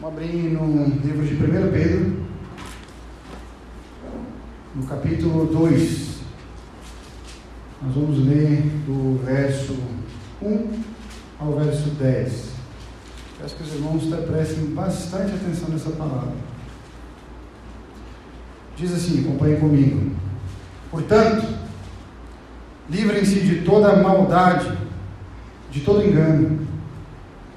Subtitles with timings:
[0.00, 2.16] Vamos abrir no livro de 1 Pedro,
[4.74, 6.20] no capítulo 2.
[7.82, 9.76] Nós vamos ler do verso
[10.40, 10.70] 1
[11.38, 12.50] ao verso 10.
[13.42, 16.32] Peço que os irmãos prestem bastante atenção nessa palavra.
[18.78, 20.12] Diz assim, acompanhe comigo.
[20.90, 21.46] Portanto,
[22.88, 24.78] livrem-se de toda maldade,
[25.70, 26.66] de todo engano,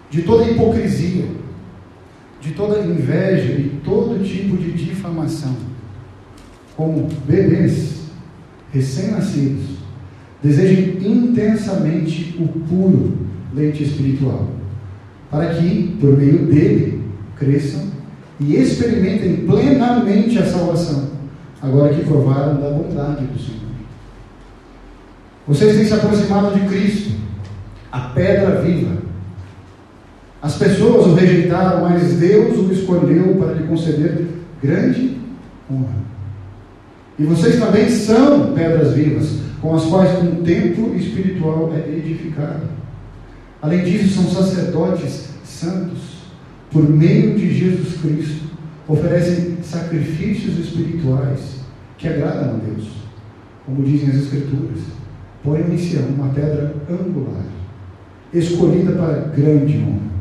[0.09, 1.42] de toda hipocrisia
[2.43, 5.55] de toda inveja e todo tipo de difamação.
[6.75, 8.03] Como bebês
[8.71, 9.77] recém-nascidos,
[10.41, 13.17] desejem intensamente o puro
[13.53, 14.49] leite espiritual,
[15.31, 17.03] para que, por meio dele,
[17.37, 17.83] cresçam
[18.39, 21.11] e experimentem plenamente a salvação,
[21.61, 23.61] agora que provaram da bondade do Senhor.
[25.47, 27.11] Vocês têm se aproximado de Cristo,
[27.91, 29.02] a pedra viva
[30.43, 34.27] as pessoas o rejeitaram, mas Deus o escolheu para lhe conceder
[34.61, 35.17] grande
[35.71, 36.03] honra.
[37.17, 42.67] E vocês também são pedras vivas, com as quais um templo espiritual é edificado.
[43.61, 46.23] Além disso, são sacerdotes santos,
[46.69, 48.43] por meio de Jesus Cristo,
[48.85, 51.61] oferecem sacrifícios espirituais
[51.97, 52.89] que agradam a Deus.
[53.65, 54.79] Como dizem as Escrituras,
[55.41, 57.45] põe em uma pedra angular,
[58.33, 60.12] escolhida para grande honra.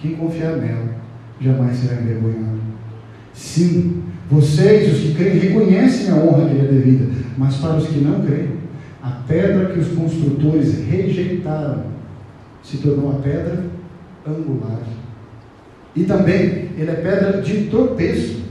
[0.00, 0.96] Quem confiar nela
[1.40, 2.60] jamais será envergonhado.
[3.32, 7.86] Sim, vocês, os que creem, reconhecem a honra que lhe é devida, mas para os
[7.86, 8.56] que não creem,
[9.02, 11.84] a pedra que os construtores rejeitaram
[12.62, 13.64] se tornou a pedra
[14.26, 14.80] angular.
[15.94, 18.42] E também, ele é pedra de tropeço,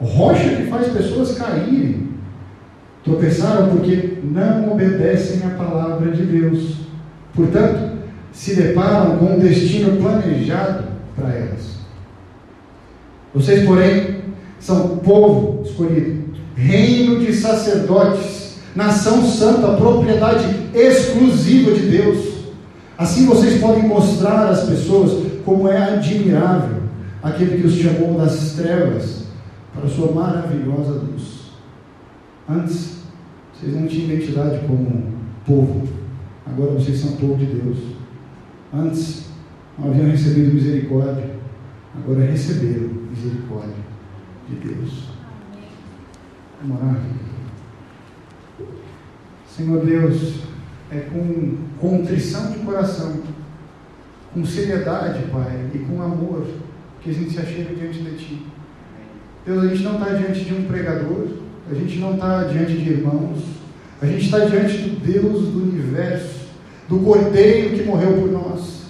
[0.00, 2.08] rocha que faz pessoas caírem.
[3.04, 6.76] Tropeçaram porque não obedecem à palavra de Deus.
[7.34, 7.91] Portanto,
[8.32, 11.72] se deparam com um destino planejado para elas.
[13.34, 14.22] Vocês, porém,
[14.58, 20.44] são povo escolhido, reino de sacerdotes, nação santa, propriedade
[20.74, 22.32] exclusiva de Deus.
[22.96, 26.82] Assim vocês podem mostrar às pessoas como é admirável
[27.22, 29.24] aquele que os chamou das trevas
[29.74, 31.52] para sua maravilhosa luz.
[32.48, 33.02] Antes,
[33.54, 35.12] vocês não tinham identidade como
[35.46, 35.88] povo,
[36.46, 37.78] agora vocês são povo de Deus.
[38.74, 39.26] Antes
[39.78, 41.30] não haviam recebido misericórdia,
[41.94, 43.74] agora receberam misericórdia
[44.48, 45.08] de Deus.
[46.62, 46.96] Vamos orar.
[49.46, 50.44] Senhor Deus,
[50.90, 53.20] é com contrição de coração,
[54.32, 56.46] com seriedade, Pai, e com amor,
[57.02, 58.46] que a gente se achega diante de Ti.
[59.44, 61.28] Deus, a gente não está diante de um pregador,
[61.70, 63.38] a gente não está diante de irmãos,
[64.00, 66.41] a gente está diante do Deus do universo
[66.92, 68.82] do Cordeiro que morreu por nós.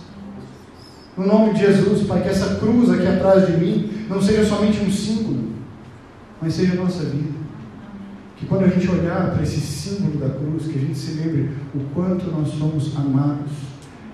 [1.16, 4.80] No nome de Jesus, Pai, que essa cruz aqui atrás de mim não seja somente
[4.80, 5.50] um símbolo,
[6.40, 7.30] mas seja a nossa vida.
[8.36, 11.50] Que quando a gente olhar para esse símbolo da cruz, que a gente se lembre
[11.76, 13.52] o quanto nós somos amados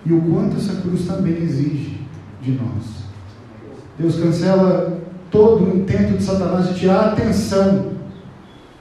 [0.05, 1.99] e o quanto essa cruz também exige
[2.43, 2.85] de nós.
[3.99, 5.01] Deus cancela
[5.31, 7.93] todo o intento de Satanás de tirar a atenção.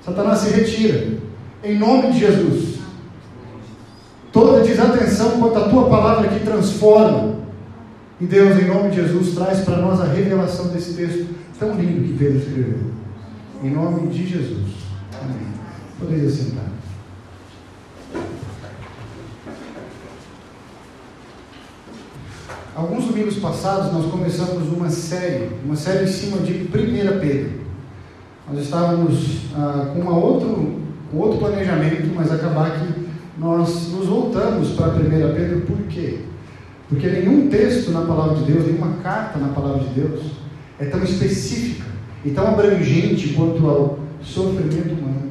[0.01, 1.17] Satanás se retira.
[1.63, 2.66] Em nome de Jesus
[4.31, 7.35] toda desatenção quanto à tua palavra que transforma.
[8.19, 11.27] E Deus, em nome de Jesus, traz para nós a revelação desse texto
[11.59, 12.79] tão lindo que Pedro escreveu.
[13.63, 14.73] Em nome de Jesus.
[15.21, 15.47] Amém.
[15.99, 16.67] Poderia sentar.
[22.75, 26.67] Alguns domingos passados nós começamos uma série, uma série em cima de 1
[27.19, 27.51] Pedro.
[28.47, 30.75] Nós estávamos ah, com uma outro,
[31.11, 32.96] outro planejamento, mas acabar que
[33.39, 36.19] nós nos voltamos para 1 Pedro por quê?
[36.89, 40.21] Porque nenhum texto na palavra de Deus, nenhuma carta na palavra de Deus
[40.79, 41.85] é tão específica
[42.23, 45.27] e tão abrangente quanto ao sofrimento humano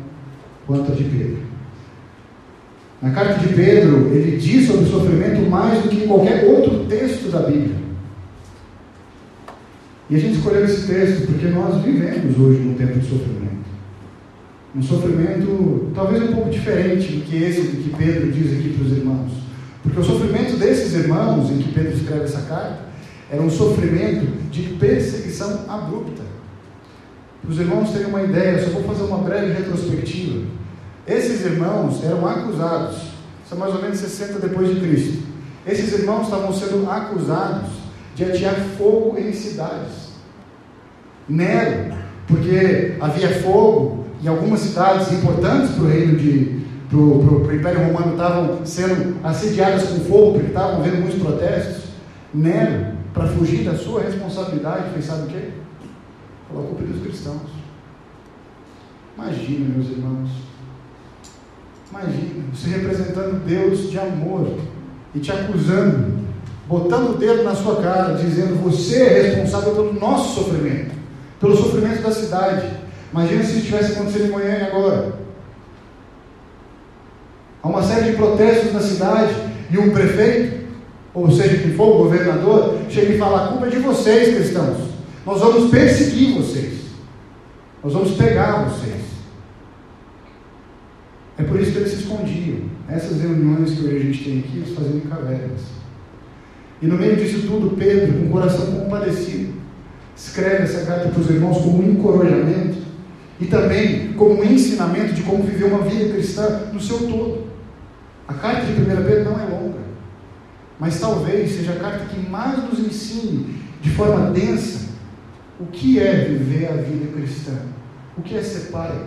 [0.66, 1.38] quanto a de Pedro.
[3.00, 6.84] Na carta de Pedro, ele diz sobre o sofrimento mais do que em qualquer outro
[6.86, 7.76] texto da Bíblia.
[10.08, 13.65] E a gente escolheu esse texto porque nós vivemos hoje num tempo de sofrimento.
[14.76, 18.92] Um sofrimento talvez um pouco diferente do que esse que Pedro diz aqui para os
[18.92, 19.32] irmãos.
[19.82, 22.80] Porque o sofrimento desses irmãos, em que Pedro escreve essa carta,
[23.30, 26.22] era um sofrimento de perseguição abrupta.
[27.40, 30.44] Para os irmãos terem uma ideia, só vou fazer uma breve retrospectiva.
[31.06, 32.98] Esses irmãos eram acusados,
[33.48, 35.22] são mais ou menos 60 depois de Cristo.
[35.66, 37.70] Esses irmãos estavam sendo acusados
[38.14, 40.10] de atear fogo em cidades.
[41.26, 41.94] Nero,
[42.26, 48.12] porque havia fogo em algumas cidades importantes para o reino de para o Império Romano
[48.12, 51.84] estavam sendo assediadas com fogo porque estavam havendo muitos protestos.
[52.32, 55.50] Nero para fugir da sua responsabilidade, fez sabe o quê?
[56.48, 57.42] Colocou a culpa dos cristãos.
[59.16, 60.30] Imagina, meus irmãos.
[61.90, 64.58] Imagina, você representando Deus de amor
[65.14, 66.18] e te acusando,
[66.68, 70.94] botando o dedo na sua cara, dizendo: Você é responsável pelo nosso sofrimento,
[71.40, 72.85] pelo sofrimento da cidade.
[73.16, 75.14] Imagina se isso tivesse acontecido em Goiânia agora.
[77.62, 79.34] Há uma série de protestos na cidade
[79.70, 80.66] e um prefeito,
[81.14, 84.90] ou seja, quem for o governador, chega e fala: A culpa é de vocês, cristãos.
[85.24, 86.74] Nós vamos perseguir vocês.
[87.82, 89.00] Nós vamos pegar vocês.
[91.38, 92.66] É por isso que eles se escondiam.
[92.86, 95.62] Essas reuniões que hoje a gente tem aqui, eles faziam em cavernas.
[96.82, 99.54] E no meio disso tudo, Pedro, com o coração compadecido,
[100.14, 102.75] escreve essa carta para os irmãos como um encorajamento
[103.40, 107.46] e também como um ensinamento de como viver uma vida cristã no seu todo.
[108.26, 109.78] A carta de 1 Pedro não é longa,
[110.78, 114.86] mas talvez seja a carta que mais nos ensine de forma densa
[115.58, 117.52] o que é viver a vida cristã,
[118.16, 119.06] o que é ser pai,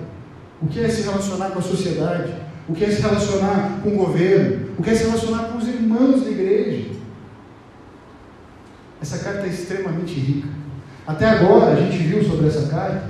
[0.61, 2.33] o que é se relacionar com a sociedade?
[2.69, 4.67] O que é se relacionar com o governo?
[4.77, 6.91] O que é se relacionar com os irmãos da igreja?
[9.01, 10.49] Essa carta é extremamente rica.
[11.07, 13.09] Até agora a gente viu sobre essa carta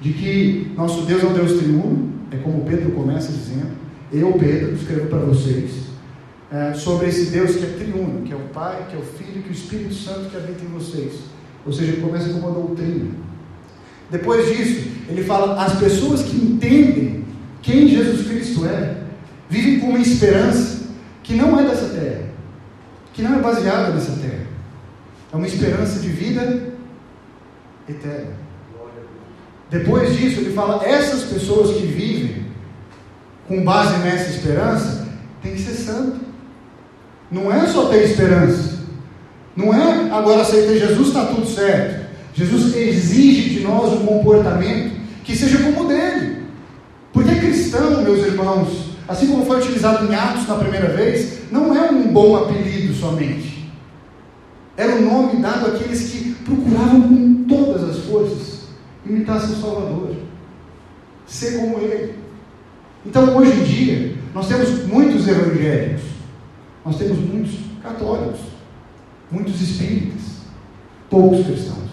[0.00, 3.70] de que nosso Deus é um Deus triuno, é como Pedro começa dizendo.
[4.12, 5.88] Eu, Pedro, escrevo para vocês
[6.50, 9.42] é, sobre esse Deus que é triuno, que é o Pai, que é o Filho,
[9.42, 11.14] que é o Espírito Santo que habita em vocês.
[11.66, 13.10] Ou seja, ele começa com uma doutrina.
[14.10, 17.24] Depois disso, ele fala: as pessoas que entendem
[17.60, 19.02] quem Jesus Cristo é,
[19.50, 20.88] vivem com uma esperança
[21.22, 22.24] que não é dessa terra,
[23.12, 24.46] que não é baseada nessa terra.
[25.30, 26.72] É uma esperança de vida
[27.86, 28.47] eterna.
[29.70, 32.46] Depois disso, ele fala: essas pessoas que vivem
[33.46, 35.08] com base nessa esperança,
[35.42, 36.20] tem que ser santo.
[37.30, 38.78] Não é só ter esperança.
[39.56, 42.06] Não é agora aceitei Jesus, está tudo certo.
[42.34, 46.42] Jesus exige de nós um comportamento que seja como o dele.
[47.12, 51.90] Porque cristão, meus irmãos, assim como foi utilizado em Atos na primeira vez, não é
[51.90, 53.68] um bom apelido somente.
[54.76, 58.57] Era o um nome dado àqueles que procuravam com todas as forças
[59.06, 60.14] imitar seu Salvador,
[61.26, 62.14] ser como ele.
[63.04, 66.02] Então, hoje em dia, nós temos muitos evangélicos,
[66.84, 68.40] nós temos muitos católicos,
[69.30, 70.38] muitos espíritas,
[71.08, 71.88] poucos cristãos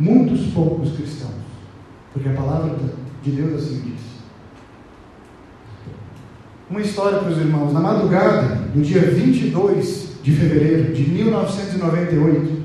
[0.00, 1.34] muitos poucos cristãos,
[2.12, 2.74] porque a palavra
[3.22, 4.00] de Deus assim diz.
[6.70, 7.72] Uma história para os irmãos.
[7.72, 12.62] Na madrugada do dia 22 de fevereiro de 1998,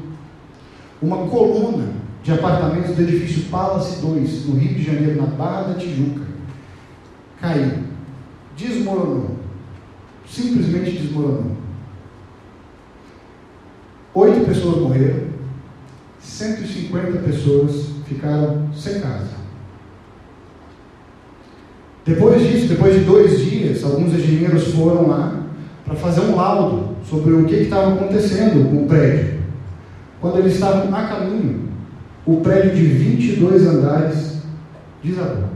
[1.02, 1.90] uma coluna
[2.26, 6.22] de apartamentos do edifício Palace 2, no Rio de Janeiro, na Barra da Tijuca,
[7.40, 7.84] caiu,
[8.58, 9.36] desmoronou,
[10.28, 11.52] simplesmente desmoronou.
[14.16, 15.28] Oito pessoas morreram,
[16.20, 19.36] 150 pessoas ficaram sem casa.
[22.04, 25.44] Depois disso, depois de dois dias, alguns engenheiros foram lá
[25.86, 29.42] para fazer um laudo sobre o que estava acontecendo com o prédio.
[30.20, 31.65] Quando eles estavam a caminho,
[32.26, 34.42] o prédio de 22 andares
[35.04, 35.50] desabou.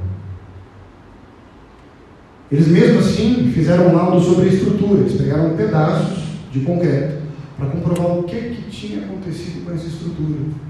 [2.51, 7.19] Eles mesmo assim fizeram um laudo sobre a estrutura, eles pegaram pedaços de concreto
[7.57, 10.69] para comprovar o que, que tinha acontecido com essa estrutura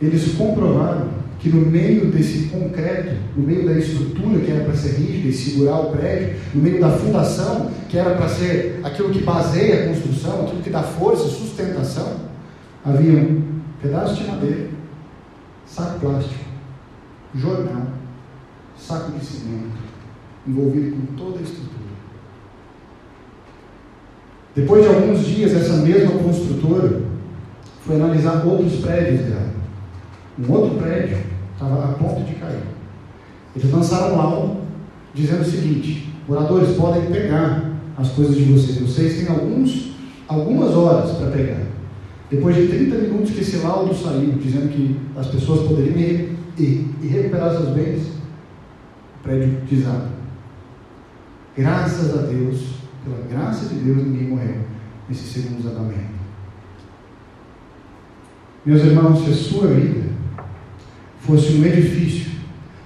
[0.00, 4.94] eles comprovaram que no meio desse concreto, no meio da estrutura que era para ser
[4.94, 9.22] rígida e segurar o prédio, no meio da fundação, que era para ser aquilo que
[9.22, 12.16] baseia a construção, aquilo que dá força, sustentação,
[12.84, 14.70] haviam pedaços de madeira,
[15.66, 16.44] saco plástico,
[17.34, 17.86] jornal,
[18.76, 19.76] saco de cimento,
[20.46, 21.76] envolvido com toda a estrutura.
[24.54, 27.02] Depois de alguns dias, essa mesma construtora
[27.84, 29.56] foi analisar outros prédios dela
[30.38, 31.16] um outro prédio
[31.54, 32.60] estava a ponto de cair.
[33.54, 34.56] Eles lançaram um laudo
[35.14, 38.78] dizendo o seguinte: moradores podem pegar as coisas de vocês.
[38.78, 39.92] Vocês têm alguns,
[40.28, 41.65] algumas horas para pegar.
[42.30, 47.06] Depois de 30 minutos que esse laudo saiu, dizendo que as pessoas poderiam ir, e
[47.06, 50.10] recuperar seus bens, o prédio desaba.
[51.56, 54.56] Graças a Deus, pela graça de Deus, ninguém morreu
[55.08, 56.16] nesse segundo desabamento.
[58.64, 60.06] Meus irmãos, se a sua vida
[61.20, 62.32] fosse um edifício.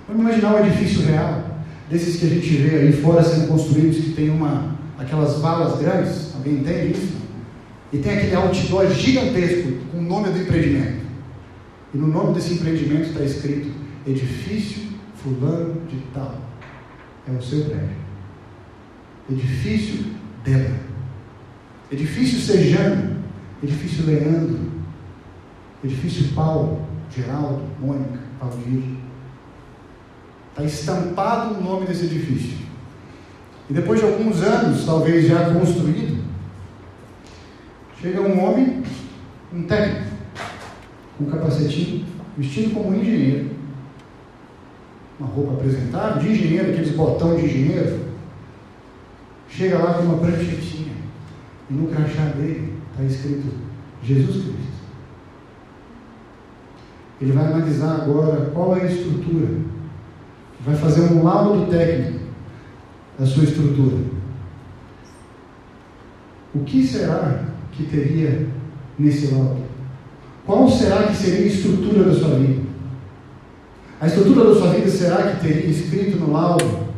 [0.07, 4.13] Vamos imaginar um edifício real, desses que a gente vê aí fora sendo construídos, que
[4.13, 7.20] tem uma, aquelas valas grandes, alguém entende isso?
[7.93, 11.01] E tem aquele outdoor gigantesco com o nome do empreendimento.
[11.93, 13.71] E no nome desse empreendimento está escrito
[14.07, 16.41] Edifício Fulano de Tal.
[17.29, 17.97] É o seu prédio.
[19.31, 20.05] Edifício
[20.45, 20.81] Débora.
[21.91, 23.21] Edifício Sejano.
[23.63, 24.59] edifício Leandro,
[25.85, 28.97] edifício Paulo, Geraldo, Mônica, Valdir.
[30.51, 32.59] Está estampado o nome desse edifício.
[33.69, 36.20] E depois de alguns anos, talvez já construído,
[38.01, 38.83] chega um homem,
[39.53, 40.11] um técnico,
[41.19, 43.51] com um capacetinho, vestido como um engenheiro,
[45.19, 48.01] uma roupa apresentável, de engenheiro, aqueles botão de engenheiro,
[49.49, 50.95] chega lá com uma pranchetinha,
[51.69, 53.53] e no crachá dele está escrito
[54.03, 54.71] Jesus Cristo.
[57.21, 59.59] Ele vai analisar agora qual é a estrutura,
[60.65, 62.21] vai fazer um laudo técnico
[63.19, 63.99] da sua estrutura.
[66.55, 68.49] O que será que teria
[68.99, 69.65] nesse laudo?
[70.47, 72.63] Qual será que seria a estrutura da sua vida?
[74.01, 76.89] A estrutura da sua vida será que teria escrito no laudo,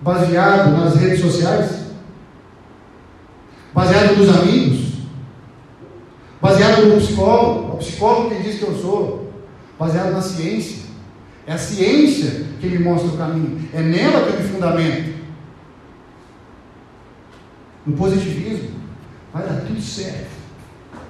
[0.00, 1.88] baseado nas redes sociais?
[3.74, 4.88] Baseado nos amigos?
[6.40, 7.74] Baseado no psicólogo?
[7.74, 9.32] O psicólogo que diz que eu sou?
[9.78, 10.88] Baseado na ciência?
[11.46, 13.68] É a ciência que me mostra o caminho.
[13.72, 15.18] É nela que eu me fundamento.
[17.86, 18.77] No positivismo,
[19.32, 20.30] vai dar tudo certo.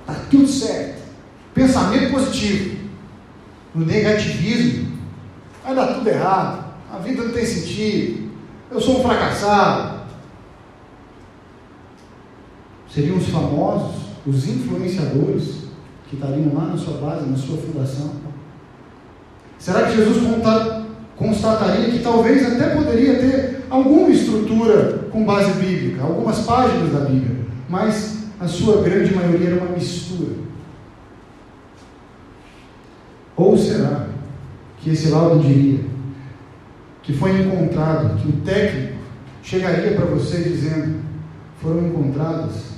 [0.00, 1.02] Está tudo certo.
[1.54, 2.78] Pensamento positivo.
[3.75, 4.98] No negativismo,
[5.64, 6.64] vai dar tudo errado.
[6.92, 8.30] A vida não tem sentido.
[8.70, 9.98] Eu sou um fracassado.
[12.92, 13.96] Seriam os famosos,
[14.26, 15.68] os influenciadores,
[16.08, 18.12] que estariam lá na sua base, na sua fundação.
[19.58, 20.16] Será que Jesus
[21.16, 27.38] constataria que talvez até poderia ter alguma estrutura com base bíblica, algumas páginas da Bíblia,
[27.68, 30.37] mas a sua grande maioria era uma mistura?
[33.37, 34.06] Ou será
[34.78, 35.80] que esse laudo diria
[37.02, 38.98] que foi encontrado, que o técnico
[39.42, 41.00] chegaria para você dizendo:
[41.62, 42.72] foram encontradas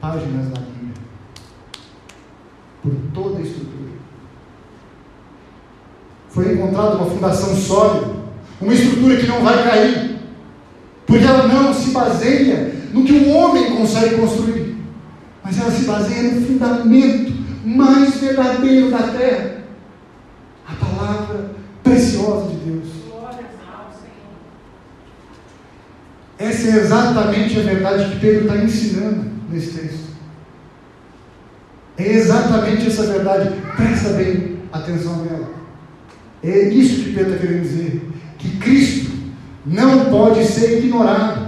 [0.00, 0.94] páginas da Bíblia
[2.82, 3.92] por toda a estrutura.
[6.28, 8.14] Foi encontrada uma fundação sólida,
[8.60, 10.18] uma estrutura que não vai cair,
[11.06, 14.76] porque ela não se baseia no que o homem consegue construir,
[15.42, 17.32] mas ela se baseia no fundamento
[17.64, 19.62] mais verdadeiro da terra
[20.66, 21.50] a palavra
[21.82, 23.02] preciosa de Deus.
[26.38, 30.12] Essa é exatamente a verdade que Pedro está ensinando nesse texto.
[31.96, 33.52] É exatamente essa verdade.
[33.76, 35.50] Presta bem atenção nela.
[36.42, 38.08] É isso que Pedro está querendo dizer.
[38.38, 39.12] Que Cristo
[39.64, 41.41] não pode ser ignorado.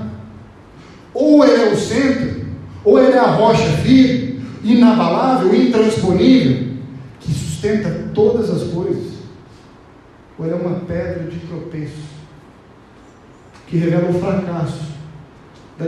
[1.15, 2.45] Ou ele é o centro,
[2.85, 6.75] ou ele é a rocha firme, inabalável, intransponível,
[7.21, 9.15] que sustenta todas as coisas.
[10.37, 12.03] Ou ele é uma pedra de tropeço,
[13.69, 14.83] que revela o fracasso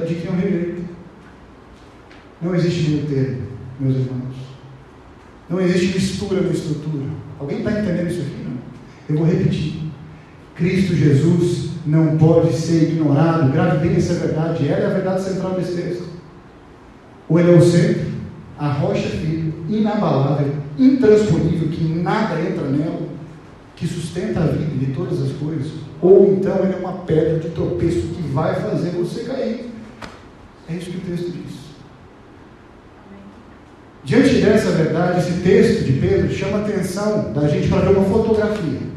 [0.07, 0.83] de quem o rejeita.
[2.41, 3.43] Não existe meio termo,
[3.81, 4.37] meus irmãos.
[5.49, 7.07] Não existe mistura na estrutura.
[7.39, 8.45] Alguém está entendendo isso aqui?
[8.45, 8.59] Não?
[9.09, 9.83] Eu vou repetir.
[10.55, 13.53] Cristo Jesus não pode ser ignorado.
[13.53, 14.69] Grave bem essa verdade.
[14.69, 16.05] Ela é a verdade central desse texto.
[17.29, 18.07] Ou ele é o centro,
[18.59, 23.01] a rocha firme, inabalável, intransponível, que nada entra nela,
[23.75, 25.73] que sustenta a vida de todas as coisas.
[26.01, 29.73] Ou então ele é uma pedra de tropeço que vai fazer você cair.
[30.69, 31.57] É isso que o texto diz.
[34.05, 38.09] Diante dessa verdade, esse texto de Pedro chama a atenção da gente para ver uma
[38.09, 38.96] fotografia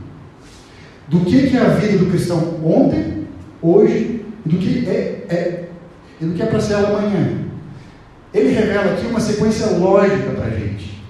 [1.09, 3.25] do que, é a vida do cristão ontem,
[3.61, 5.69] hoje, e do que é, é
[6.21, 7.45] e do que é para ser amanhã.
[8.33, 11.01] Ele revela aqui uma sequência lógica para a gente.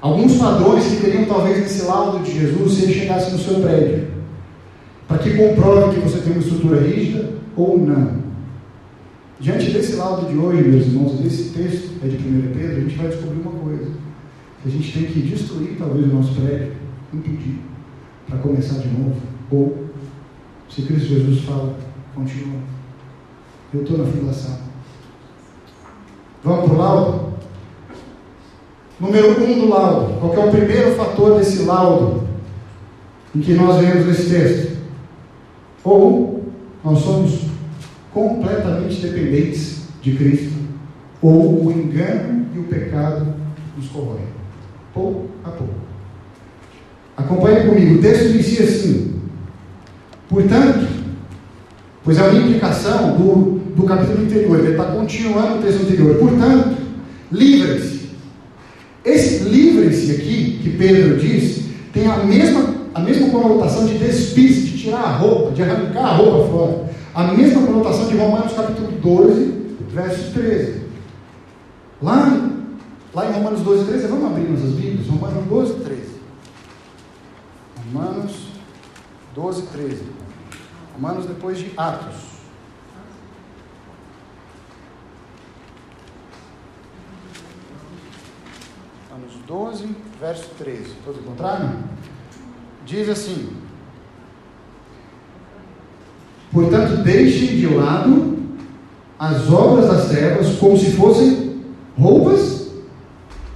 [0.00, 4.08] Alguns padrões que teriam talvez nesse laudo de Jesus se ele chegasse no seu prédio,
[5.08, 8.24] para que comprove que você tem uma estrutura rígida ou não.
[9.40, 12.96] Diante desse laudo de hoje, meus irmãos, desse texto é de 1 Pedro, a gente
[12.96, 13.90] vai descobrir uma coisa.
[14.62, 16.72] Que a gente tem que destruir talvez o nosso prédio,
[17.12, 17.58] impedir,
[18.28, 19.16] para começar de novo.
[19.50, 19.84] Ou,
[20.68, 21.76] se Cristo Jesus fala,
[22.14, 22.60] continua.
[23.72, 24.58] Eu estou na fundação.
[26.42, 27.34] Vamos para o laudo?
[29.00, 30.20] Número um do laudo.
[30.20, 32.28] Qual é o primeiro fator desse laudo
[33.34, 34.76] em que nós vemos nesse texto?
[35.82, 36.44] Ou
[36.84, 37.46] nós somos
[38.12, 40.54] completamente dependentes de Cristo,
[41.20, 43.34] ou o engano e o pecado
[43.76, 44.26] nos corroem,
[44.92, 45.83] pouco a pouco.
[47.16, 49.14] Acompanhe comigo, o texto inicia assim:
[50.28, 50.86] portanto,
[52.02, 56.76] pois é uma implicação do, do capítulo anterior, ele está continuando o texto anterior, portanto,
[57.30, 58.10] livrem-se.
[59.04, 64.78] Esse livrem-se aqui, que Pedro diz, tem a mesma, a mesma conotação de despir de
[64.78, 66.94] tirar a roupa, de arrancar a roupa fora.
[67.14, 69.52] A mesma conotação de Romanos capítulo 12,
[69.92, 70.84] verso 13.
[72.02, 72.50] Lá
[73.14, 75.06] Lá em Romanos 12, 13, vamos abrir nossas Bíblias?
[75.06, 76.00] Romanos 12, 13.
[77.92, 78.48] Romanos
[79.34, 80.02] 12, 13.
[80.94, 82.14] Romanos depois de Atos.
[89.10, 90.94] Romanos 12, verso 13.
[91.04, 91.84] Todos encontraram?
[92.86, 93.54] Diz assim:
[96.52, 98.38] Portanto, deixem de lado
[99.18, 101.62] as obras das trevas como se fossem
[101.98, 102.70] roupas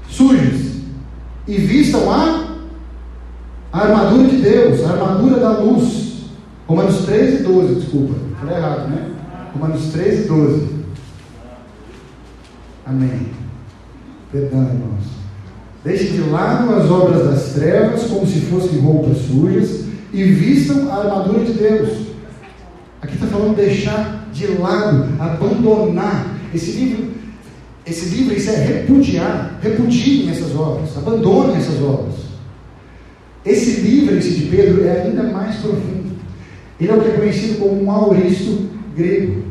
[0.09, 0.79] sujas
[1.47, 2.48] e vistam a,
[3.79, 6.09] a armadura de Deus, a armadura da luz.
[6.67, 9.11] Romanos 13, 12, desculpa, falei errado, né?
[9.55, 10.69] Romanos 13, 12.
[12.85, 13.29] Amém.
[14.31, 15.05] Perdão, irmãos.
[15.85, 20.97] Deixe de lado as obras das trevas como se fossem roupas sujas e vistam a
[20.97, 22.09] armadura de Deus.
[23.01, 26.35] Aqui está falando deixar de lado, abandonar.
[26.53, 27.11] Esse livro,
[27.87, 32.28] esse livro isso é repudiar, repudiem essas obras, abandonem essas obras.
[33.49, 36.19] Esse livro, esse de Pedro, é ainda mais profundo.
[36.79, 39.43] Ele é o que é conhecido como um auristo grego.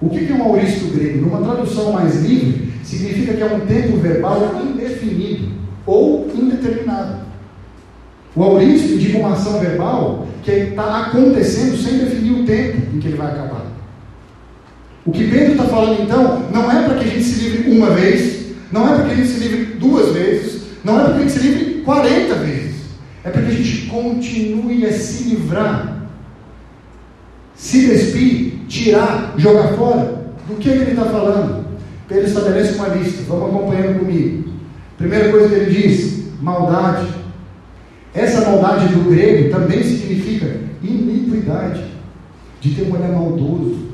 [0.00, 1.20] O que é um auristo grego?
[1.20, 5.52] Numa tradução mais livre, significa que é um tempo verbal indefinido
[5.86, 7.22] ou indeterminado.
[8.34, 13.06] O auristo indica uma ação verbal que está acontecendo sem definir o tempo em que
[13.06, 13.66] ele vai acabar.
[15.06, 17.90] O que Pedro está falando então não é para que a gente se livre uma
[17.90, 21.18] vez, não é para que a gente se livre duas vezes, não é para que
[21.18, 22.61] a gente se livre 40 vezes.
[23.24, 26.08] É para que a gente continue a se livrar,
[27.54, 30.22] se despir, tirar, jogar fora.
[30.48, 31.64] Do que ele está falando?
[32.08, 34.52] Pedro estabelece uma lista, vamos acompanhando comigo.
[34.98, 37.06] Primeira coisa que ele diz: maldade.
[38.14, 41.84] Essa maldade do grego também significa iniquidade,
[42.60, 43.92] de ter um olhar maldoso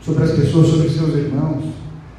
[0.00, 1.64] sobre as pessoas, sobre seus irmãos,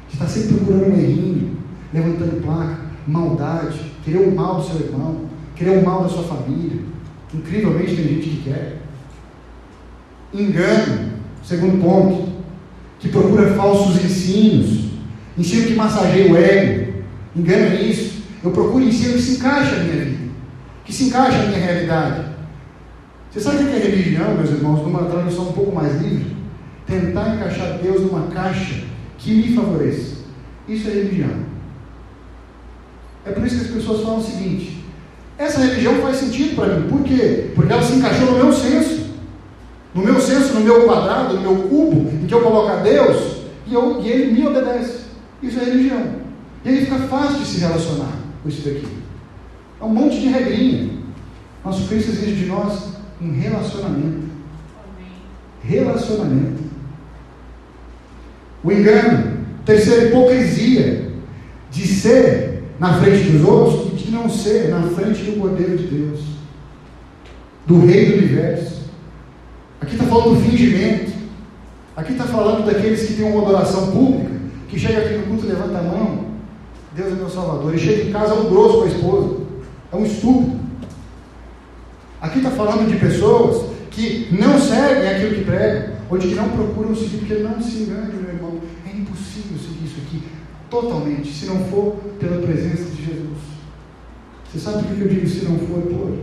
[0.08, 1.56] de estar sempre procurando um errinho,
[1.94, 5.29] levantando placa, maldade, querer o mal do seu irmão,
[5.60, 6.80] querer o mal da sua família.
[7.34, 8.78] Incrivelmente tem gente que quer.
[10.32, 11.12] Engano,
[11.44, 12.32] segundo ponto,
[12.98, 14.90] que procura falsos ensinos,
[15.36, 16.94] ensino que massageia o ego,
[17.36, 18.22] engano é isso.
[18.42, 20.30] Eu procuro ensino que se encaixa na minha vida,
[20.82, 22.30] que se encaixa na minha realidade.
[23.30, 26.36] Você sabe o que é religião, meus irmãos, numa tradução um pouco mais livre?
[26.86, 28.82] Tentar encaixar Deus numa caixa
[29.18, 30.24] que me favoreça.
[30.66, 31.50] Isso é religião.
[33.26, 34.79] É por isso que as pessoas falam o seguinte:
[35.40, 36.88] essa religião faz sentido para mim.
[36.90, 37.50] Por quê?
[37.54, 39.08] Porque ela se encaixou no meu senso.
[39.94, 43.38] No meu senso, no meu quadrado, no meu cubo, em que eu coloco a Deus
[43.66, 45.06] e, eu, e ele me obedece.
[45.42, 46.02] Isso é religião.
[46.62, 48.86] E aí fica fácil de se relacionar com isso daqui.
[49.80, 50.90] É um monte de regrinha.
[51.64, 54.28] Nosso Cristo exige de nós um relacionamento.
[55.62, 56.62] Relacionamento.
[58.62, 59.38] O engano.
[59.64, 61.10] Terceiro, hipocrisia.
[61.70, 66.20] De ser na frente dos outros não ser na frente do Cordeiro de Deus.
[67.66, 68.80] Do Rei do Universo.
[69.80, 71.12] Aqui está falando do fingimento.
[71.96, 74.30] Aqui está falando daqueles que têm uma adoração pública,
[74.68, 76.26] que chega aqui no culto levanta a mão.
[76.94, 77.74] Deus é meu Salvador.
[77.74, 79.36] E chega em casa é um grosso com a esposa.
[79.92, 80.60] É um estúpido.
[82.20, 86.48] Aqui está falando de pessoas que não seguem aquilo que pregam, ou de que não
[86.50, 88.60] procuram seguir, porque não se engane, meu irmão.
[88.86, 90.22] É impossível seguir isso aqui
[90.68, 92.99] totalmente, se não for pela presença de.
[94.50, 96.18] Você sabe por que eu digo se não for por?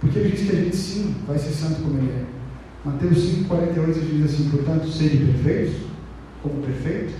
[0.00, 2.24] Porque ele diz que a gente sim vai ser santo como ele é.
[2.82, 5.74] Mateus 5,48 diz assim: Portanto, sede perfeitos,
[6.42, 7.12] como perfeito,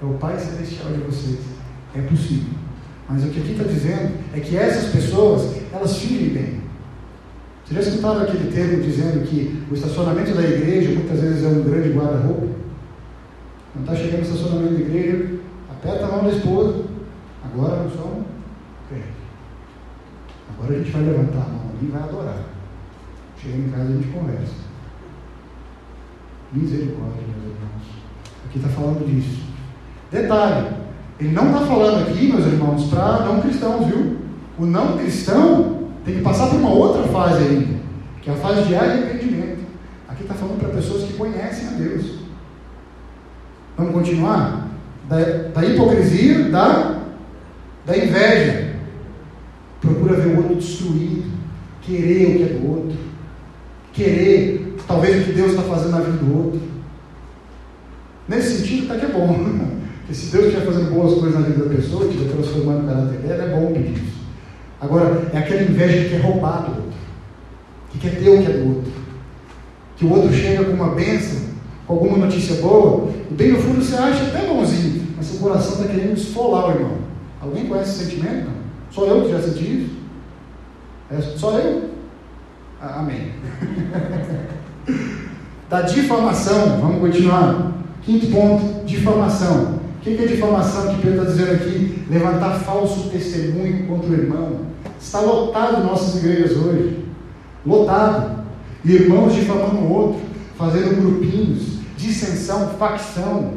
[0.00, 1.40] é o Pai Celestial de vocês.
[1.96, 2.54] É possível.
[3.08, 6.60] Mas o que aqui está dizendo é que essas pessoas, elas fingem bem.
[7.64, 11.62] Você já escutaram aquele termo dizendo que o estacionamento da igreja muitas vezes é um
[11.62, 12.46] grande guarda-roupa?
[13.72, 15.34] Quando está chegando no estacionamento da igreja,
[15.70, 16.84] aperta a mão da esposa.
[17.44, 18.24] Agora nós somos
[18.88, 19.21] crentes.
[20.50, 22.38] Agora a gente vai levantar a mão ali e vai adorar.
[23.40, 24.54] Chega em casa e a gente conversa.
[26.52, 27.82] Misericórdia, meus irmãos.
[28.46, 29.42] Aqui está falando disso.
[30.10, 30.76] Detalhe,
[31.18, 34.18] ele não está falando aqui, meus irmãos, para não cristãos, viu?
[34.58, 37.80] O não cristão tem que passar por uma outra fase ainda,
[38.20, 39.62] que é a fase de arrependimento.
[40.08, 42.18] Aqui está falando para pessoas que conhecem a Deus.
[43.76, 44.68] Vamos continuar?
[45.08, 45.16] Da,
[45.54, 46.98] da hipocrisia, da,
[47.86, 48.61] da inveja.
[49.82, 51.24] Procura ver o outro destruído,
[51.82, 52.98] querer o que é do outro,
[53.92, 56.60] querer talvez o que Deus está fazendo na vida do outro.
[58.28, 59.34] Nesse sentido, até que é bom.
[60.12, 63.18] Porque se Deus estiver fazendo boas coisas na vida da pessoa, estiver transformando o caráter
[63.18, 64.22] dela, é bom pedir isso.
[64.80, 66.92] Agora, é aquela inveja que quer roubar do outro,
[67.90, 68.92] que quer ter o que é do outro.
[69.96, 71.40] Que o outro chega com uma bênção,
[71.86, 75.74] com alguma notícia boa, e bem no fundo você acha até bonzinho, mas seu coração
[75.74, 76.98] está querendo esfolar o irmão.
[77.40, 78.46] Alguém conhece esse sentimento?
[78.46, 78.61] Não.
[78.92, 79.96] Só eu que já senti isso?
[81.10, 81.90] É só eu?
[82.80, 83.32] Ah, amém.
[85.68, 87.72] da difamação, vamos continuar.
[88.02, 89.80] Quinto ponto, difamação.
[89.96, 92.04] O que é difamação que Pedro está dizendo aqui?
[92.10, 94.60] Levantar falso testemunho contra o irmão.
[95.00, 97.04] Está lotado nossas igrejas hoje.
[97.64, 98.42] Lotado.
[98.84, 100.20] Irmãos difamando o outro,
[100.58, 103.52] fazendo grupinhos, dissensão, facção.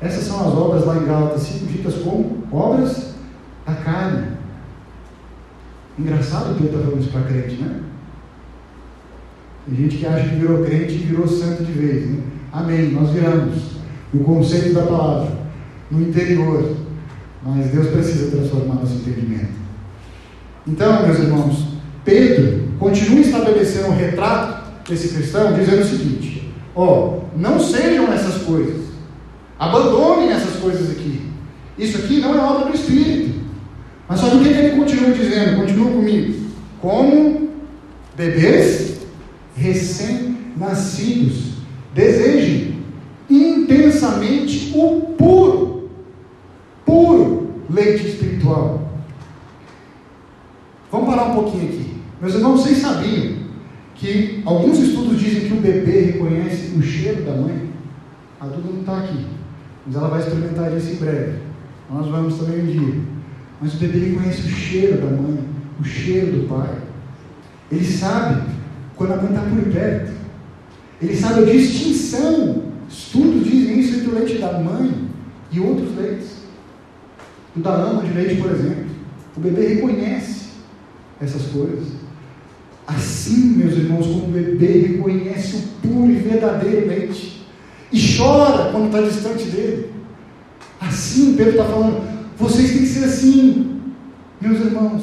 [0.00, 3.13] Essas são as obras lá em Gálatas 5, ditas como obras
[3.66, 4.26] da carne.
[5.98, 7.80] Engraçado que eu estou falando isso para crente, né?
[9.66, 12.22] Tem gente que acha que virou crente e virou santo de vez, né?
[12.52, 13.74] Amém, nós viramos.
[14.12, 15.32] O conceito da palavra
[15.90, 16.76] no interior.
[17.44, 19.52] Mas Deus precisa transformar nosso entendimento.
[20.66, 21.66] Então, meus irmãos,
[22.04, 28.42] Pedro continua estabelecendo um retrato desse cristão, dizendo o seguinte: ó, oh, não sejam essas
[28.42, 28.84] coisas,
[29.58, 31.28] abandonem essas coisas aqui.
[31.76, 33.33] Isso aqui não é obra do Espírito.
[34.08, 35.60] Mas só o que ele continua dizendo?
[35.60, 36.34] Continua comigo.
[36.80, 37.48] Como
[38.16, 39.00] bebês
[39.56, 41.54] recém-nascidos,
[41.94, 42.82] desejem
[43.30, 45.90] intensamente o puro,
[46.84, 48.90] puro leite espiritual.
[50.90, 51.94] Vamos parar um pouquinho aqui.
[52.20, 53.34] Meus irmãos, vocês sabiam
[53.94, 57.70] que alguns estudos dizem que o bebê reconhece o cheiro da mãe?
[58.40, 59.26] A Duda não está aqui,
[59.86, 61.38] mas ela vai experimentar isso em breve.
[61.90, 63.13] Nós vamos também um dia.
[63.64, 65.38] Mas o bebê conhece o cheiro da mãe,
[65.80, 66.68] o cheiro do pai.
[67.72, 68.42] Ele sabe
[68.94, 70.12] quando a mãe está por perto.
[71.00, 72.64] Ele sabe a distinção.
[72.90, 74.92] Estudos dizem isso entre o leite da mãe
[75.50, 76.42] e outros leites.
[77.56, 78.84] O da ama de leite, por exemplo.
[79.34, 80.48] O bebê reconhece
[81.18, 81.86] essas coisas.
[82.86, 87.46] Assim, meus irmãos, como o bebê reconhece o puro e verdadeiro leite
[87.90, 89.90] e chora quando está distante dele.
[90.78, 93.80] Assim, Pedro está falando, vocês têm que ser assim,
[94.40, 95.02] meus irmãos.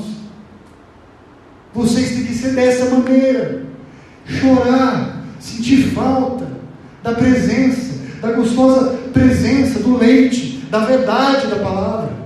[1.73, 3.65] Vocês têm que ser dessa maneira.
[4.25, 6.47] Chorar, sentir falta
[7.01, 12.21] da presença, da gostosa presença do leite, da verdade da palavra.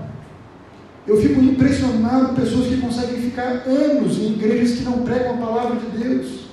[1.07, 5.45] Eu fico impressionado com pessoas que conseguem ficar anos em igrejas que não pregam a
[5.45, 6.45] palavra de Deus.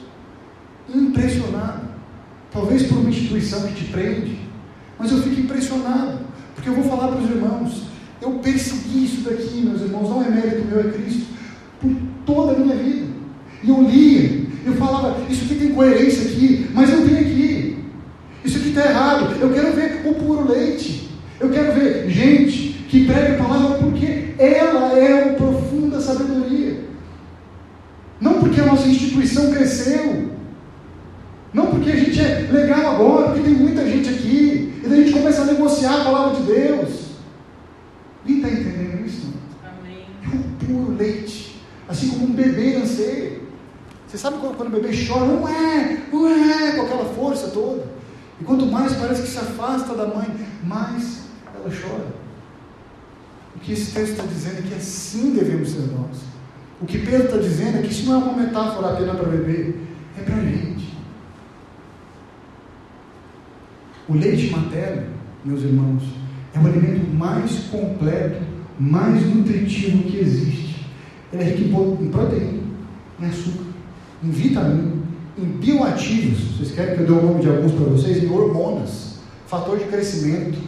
[0.94, 1.92] Impressionado.
[2.52, 4.38] Talvez por uma instituição que te prende,
[4.98, 6.18] mas eu fico impressionado,
[6.54, 7.84] porque eu vou falar para os irmãos,
[8.22, 11.26] eu persegui isso daqui, meus irmãos, não é mérito meu, é Cristo,
[11.80, 11.90] por
[12.24, 13.06] toda a minha vida.
[13.62, 17.78] E eu lia, eu falava, isso aqui tem coerência aqui, mas não tem aqui.
[18.44, 19.36] Isso aqui está errado.
[19.40, 21.10] Eu quero ver o puro leite.
[21.38, 26.80] Eu quero ver gente que prega a palavra porque ela é uma profunda sabedoria.
[28.20, 30.30] Não porque a nossa instituição cresceu.
[31.52, 34.72] Não porque a gente é legal agora, porque tem muita gente aqui.
[34.84, 37.01] E daí a gente começa a negociar a palavra de Deus.
[39.12, 39.32] Isso?
[39.62, 40.06] Amém.
[40.24, 41.60] É um puro leite.
[41.88, 43.40] Assim como um bebê anseia.
[44.06, 47.84] Você sabe quando, quando o bebê chora, não é, não é, com aquela força toda.
[48.40, 50.26] E quanto mais parece que se afasta da mãe,
[50.64, 51.22] mais
[51.54, 52.22] ela chora.
[53.54, 56.18] O que esse texto está dizendo é que assim devemos ser nós.
[56.80, 59.74] O que Pedro está dizendo é que isso não é uma metáfora apenas para bebê,
[60.18, 60.92] é para a gente.
[64.08, 65.06] O leite materno,
[65.44, 66.02] meus irmãos,
[66.52, 68.42] é o alimento mais completo,
[68.78, 70.86] mais nutritivo que existe.
[71.32, 72.60] Ele é rico em proteína,
[73.20, 73.64] em açúcar,
[74.22, 74.92] em vitamina,
[75.38, 76.56] em bioativos.
[76.56, 78.22] Vocês querem que eu dê o nome de alguns para vocês?
[78.22, 80.58] Em hormonas, fator de crescimento.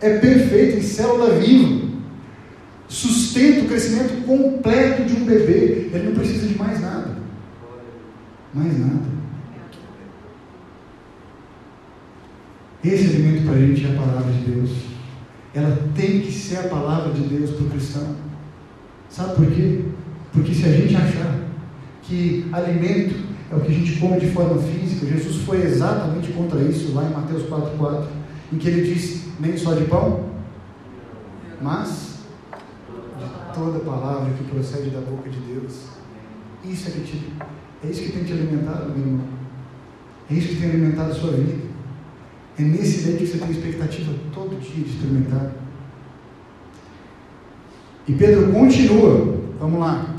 [0.00, 1.86] É perfeito em célula viva.
[2.88, 5.90] Sustenta o crescimento completo de um bebê.
[5.92, 7.16] Ele não precisa de mais nada.
[8.52, 9.16] Mais nada.
[12.84, 14.95] Esse alimento para a gente é a palavra de Deus
[15.56, 18.14] ela tem que ser a palavra de Deus para o cristão.
[19.08, 19.86] Sabe por quê?
[20.30, 21.46] Porque se a gente achar
[22.02, 23.14] que alimento
[23.50, 27.04] é o que a gente come de forma física, Jesus foi exatamente contra isso lá
[27.04, 28.04] em Mateus 4,4,
[28.52, 30.26] em que ele disse: nem só de pão,
[31.62, 32.18] mas
[33.18, 35.86] de toda palavra que procede da boca de Deus.
[36.64, 37.32] Isso é, que te,
[37.82, 39.26] é isso que tem te alimentado, meu irmão.
[40.30, 41.64] É isso que tem alimentado a sua vida.
[42.58, 45.52] É nesse leite que você tem expectativa todo dia de experimentar.
[48.08, 50.14] E Pedro continua, vamos lá.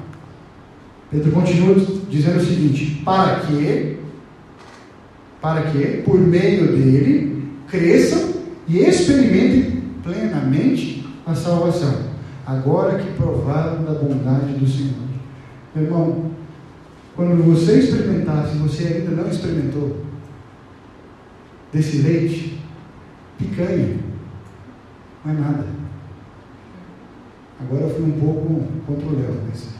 [1.09, 1.75] Pedro continua
[2.09, 3.97] dizendo o seguinte: para que,
[5.41, 8.33] para que, por meio dele, cresçam
[8.67, 12.03] e experimentem plenamente a salvação,
[12.45, 15.07] agora que provaram da bondade do Senhor.
[15.73, 16.31] Meu irmão,
[17.15, 20.06] quando você experimentar, se você ainda não experimentou,
[21.71, 22.59] desse leite,
[23.37, 23.99] picanha,
[25.23, 25.65] não é nada.
[27.59, 29.41] Agora eu fui um pouco contra o Léo.
[29.49, 29.75] Mas...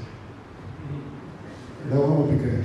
[1.89, 2.63] Uma picanha.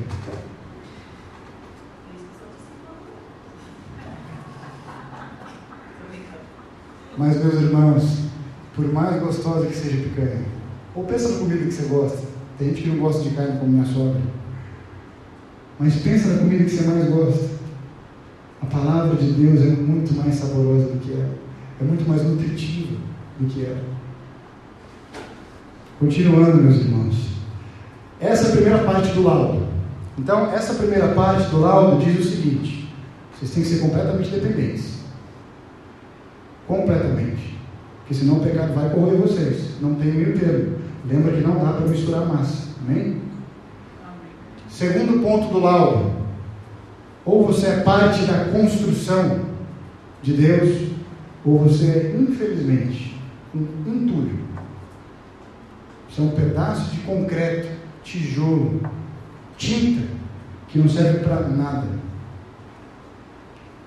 [7.17, 8.23] Mas, meus irmãos,
[8.75, 10.45] por mais gostosa que seja picanha,
[10.95, 12.27] ou pensa na comida que você gosta.
[12.59, 14.21] Tem gente que não gosta de carne como minha sogra.
[15.79, 17.62] Mas pensa na comida que você mais gosta.
[18.63, 21.35] A palavra de Deus é muito mais saborosa do que ela.
[21.81, 22.97] É muito mais nutritiva
[23.39, 23.83] do que ela.
[25.99, 27.33] Continuando, meus irmãos.
[28.21, 29.67] Essa é a primeira parte do laudo.
[30.17, 32.89] Então, essa primeira parte do laudo diz o seguinte:
[33.35, 35.01] vocês têm que ser completamente dependentes.
[36.69, 37.59] Completamente.
[37.99, 39.81] Porque senão o pecado vai correr vocês.
[39.81, 40.79] Não tem meio termo.
[41.09, 42.69] Lembra que não dá para misturar massa.
[42.87, 43.21] Amém?
[44.69, 46.22] Segundo ponto do laudo.
[47.25, 49.41] Ou você é parte da construção
[50.23, 50.89] de Deus,
[51.45, 53.17] ou você é, infelizmente,
[53.55, 54.41] um entulho.
[56.09, 57.69] Você é um pedaço de concreto,
[58.03, 58.81] tijolo,
[59.57, 60.03] tinta,
[60.69, 61.87] que não serve para nada.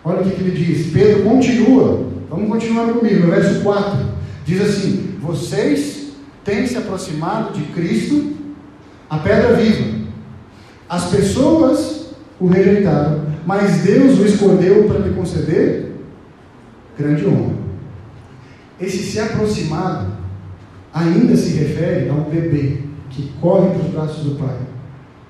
[0.04, 0.92] Olha o que ele diz.
[0.92, 2.10] Pedro continua.
[2.30, 4.00] Vamos continuar comigo, no verso 4.
[4.46, 8.34] Diz assim: Vocês têm se aproximado de Cristo,
[9.10, 10.06] a pedra viva.
[10.88, 12.06] As pessoas
[12.40, 15.92] o rejeitaram, mas Deus o escolheu para lhe conceder
[16.98, 17.54] grande honra.
[18.80, 20.08] Esse se aproximado
[20.94, 22.80] ainda se refere a um bebê
[23.10, 24.58] que corre para os braços do pai,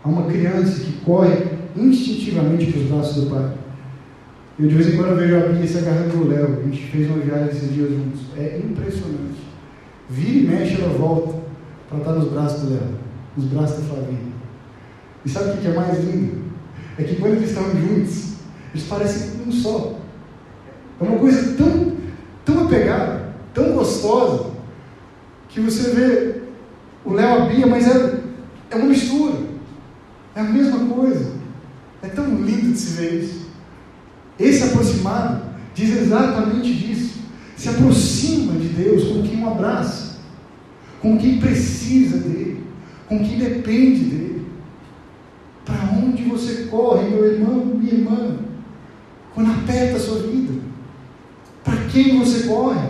[0.04, 1.43] a uma criança que corre
[1.75, 3.51] instintivamente para os braços do pai.
[4.58, 7.10] Eu de vez em quando vejo a Bia se agarrando no Léo, a gente fez
[7.10, 9.43] uma viagem esses dias juntos, é impressionante.
[10.10, 11.36] Vira e mexe, ela volta
[11.89, 12.89] para estar nos braços do Léo,
[13.36, 14.19] nos braços da Flavinha.
[15.25, 16.44] E sabe o que é mais lindo?
[16.97, 18.34] É que quando eles estão juntos,
[18.73, 19.99] eles parecem um só.
[20.99, 21.93] É uma coisa tão,
[22.45, 24.51] tão apegada, tão gostosa,
[25.49, 26.41] que você vê
[27.05, 28.19] o Léo a Bia, mas é,
[28.71, 29.36] é uma mistura.
[30.36, 31.34] É a mesma coisa.
[32.01, 33.45] É tão lindo de se ver isso.
[34.39, 37.19] Esse aproximado diz exatamente disso.
[37.55, 40.17] Se aproxima de Deus com quem o abraça,
[41.01, 42.63] com quem precisa dele,
[43.08, 44.35] com quem depende dele.
[45.65, 48.38] Para onde você corre, meu irmão, minha irmã,
[49.34, 50.54] quando aperta a sua vida?
[51.63, 52.89] Para quem você corre?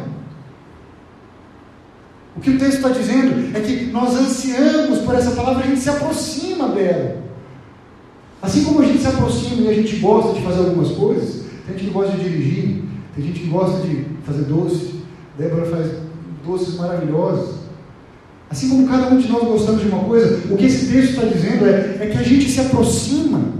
[2.36, 5.80] O que o texto está dizendo é que nós ansiamos por essa palavra, a gente
[5.80, 7.24] se aproxima dela.
[8.42, 11.78] Assim como a gente se aproxima e a gente gosta de fazer algumas coisas, tem
[11.78, 12.84] gente que gosta de dirigir,
[13.16, 14.96] tem gente que gosta de fazer doce,
[15.38, 15.92] Débora faz
[16.46, 17.65] doces maravilhosos.
[18.50, 21.26] Assim como cada um de nós gostamos de uma coisa, o que esse texto está
[21.26, 23.54] dizendo é, é que a gente se aproxima,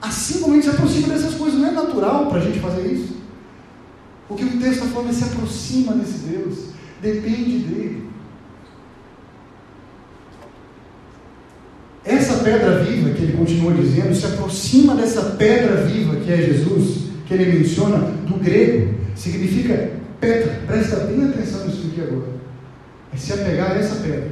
[0.00, 2.86] assim como a gente se aproxima dessas coisas, não é natural para a gente fazer
[2.86, 3.16] isso.
[4.28, 6.58] O que o texto está falando é se aproxima desse Deus,
[7.00, 8.06] depende dele.
[12.04, 17.06] Essa pedra viva que ele continua dizendo se aproxima dessa pedra viva que é Jesus,
[17.26, 20.60] que ele menciona do grego, significa pedra.
[20.66, 22.36] Presta bem atenção nisso aqui agora.
[23.12, 24.30] É se apegar a essa pedra.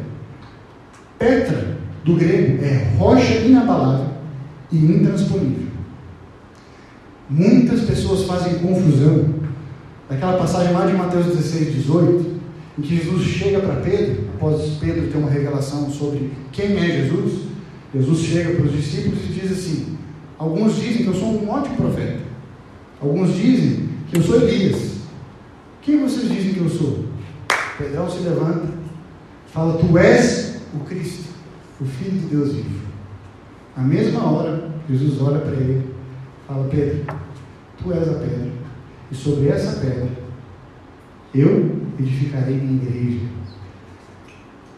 [1.19, 4.11] Petra, do grego, é rocha inabalável
[4.71, 5.69] e intransponível.
[7.29, 9.35] Muitas pessoas fazem confusão
[10.09, 12.35] daquela passagem lá de Mateus 16, 18,
[12.79, 17.45] em que Jesus chega para Pedro, após Pedro ter uma revelação sobre quem é Jesus,
[17.95, 19.97] Jesus chega para os discípulos e diz assim:
[20.37, 22.19] Alguns dizem que eu sou um ótimo profeta,
[23.01, 24.95] alguns dizem que eu sou Elias.
[25.81, 27.04] Quem vocês dizem que eu sou?
[27.79, 28.69] Pedrão se levanta,
[29.47, 31.33] fala: Tu és o Cristo,
[31.81, 32.85] o Filho de Deus vivo.
[33.77, 35.95] Na mesma hora, Jesus olha para ele,
[36.47, 37.05] fala: Pedro,
[37.83, 38.49] tu és a pedra,
[39.11, 40.09] e sobre essa pedra
[41.35, 43.27] eu edificarei minha igreja.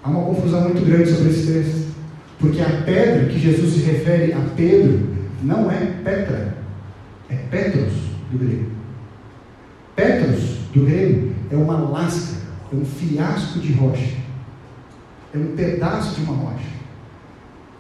[0.03, 1.87] Há uma confusão muito grande sobre esse texto.
[2.39, 5.09] Porque a pedra que Jesus se refere a Pedro
[5.43, 6.55] não é Petra,
[7.31, 7.93] é Petros
[8.31, 8.67] do grego.
[9.95, 12.37] Petros do grego é uma lasca,
[12.73, 14.15] é um fiasco de rocha,
[15.35, 16.77] é um pedaço de uma rocha.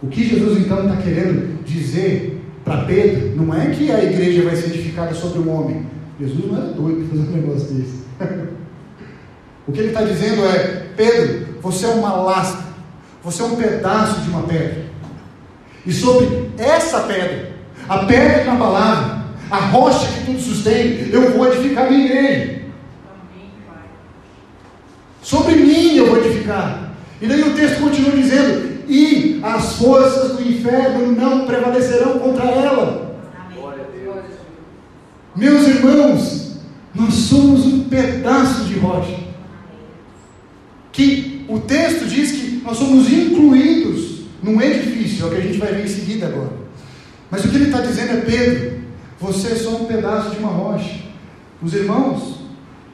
[0.03, 4.57] O que Jesus então está querendo dizer para Pedro não é que a igreja vai
[4.57, 5.87] ser edificada sobre um homem.
[6.20, 8.05] Jesus não era doido para fazer um negócio desse.
[9.66, 12.66] o que ele está dizendo é: Pedro, você é uma lasca
[13.27, 14.85] você é um pedaço de uma pedra.
[15.85, 17.57] E sobre essa pedra,
[17.88, 22.61] a pedra na palavra, a rocha que tudo sustém, eu vou edificar minha igreja.
[25.20, 25.57] Sobre
[26.47, 26.93] edificar.
[27.21, 33.07] E daí o texto continua dizendo: e as forças do inferno não prevalecerão contra ela.
[35.35, 36.59] Meus irmãos,
[36.95, 39.27] nós somos um pedaço de rocha
[40.91, 45.59] que o texto diz que nós somos incluídos num edifício, é o que a gente
[45.59, 46.53] vai ver em seguida agora.
[47.31, 48.81] Mas o que ele está dizendo é: Pedro,
[49.21, 51.01] você é só um pedaço de uma rocha.
[51.63, 52.46] Os irmãos,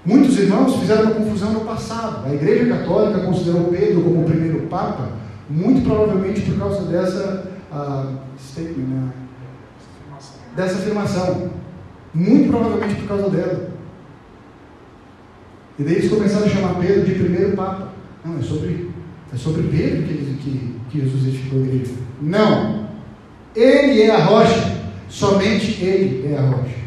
[0.05, 2.27] muitos irmãos fizeram uma confusão no passado.
[2.27, 5.09] A Igreja Católica considerou Pedro como o primeiro Papa,
[5.49, 8.19] muito provavelmente por causa dessa uh,
[10.57, 11.51] dessa afirmação.
[12.15, 13.71] Muito provavelmente por causa dela.
[15.79, 17.89] E daí eles começaram a chamar Pedro de primeiro Papa.
[18.25, 18.91] Não, é sobre,
[19.33, 21.95] é sobre Pedro que, que, que Jesus edificou a igreja.
[22.21, 22.89] Não.
[23.57, 24.83] Ele é a rocha.
[25.09, 26.82] Somente ele é a rocha.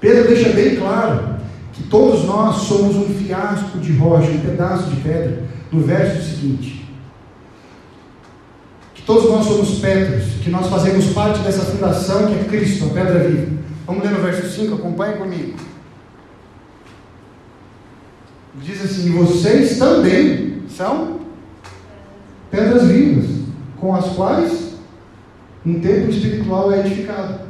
[0.00, 1.36] Pedro deixa bem claro
[1.74, 6.88] que todos nós somos um fiasco de rocha, um pedaço de pedra, no verso seguinte.
[8.94, 12.94] Que todos nós somos pedras, que nós fazemos parte dessa fundação que é Cristo, a
[12.94, 13.60] pedra viva.
[13.86, 15.58] Vamos ler no verso 5, acompanhe comigo.
[18.62, 21.20] Diz assim: Vocês também são
[22.50, 23.26] pedras vivas,
[23.78, 24.74] com as quais
[25.64, 27.49] um templo espiritual é edificado.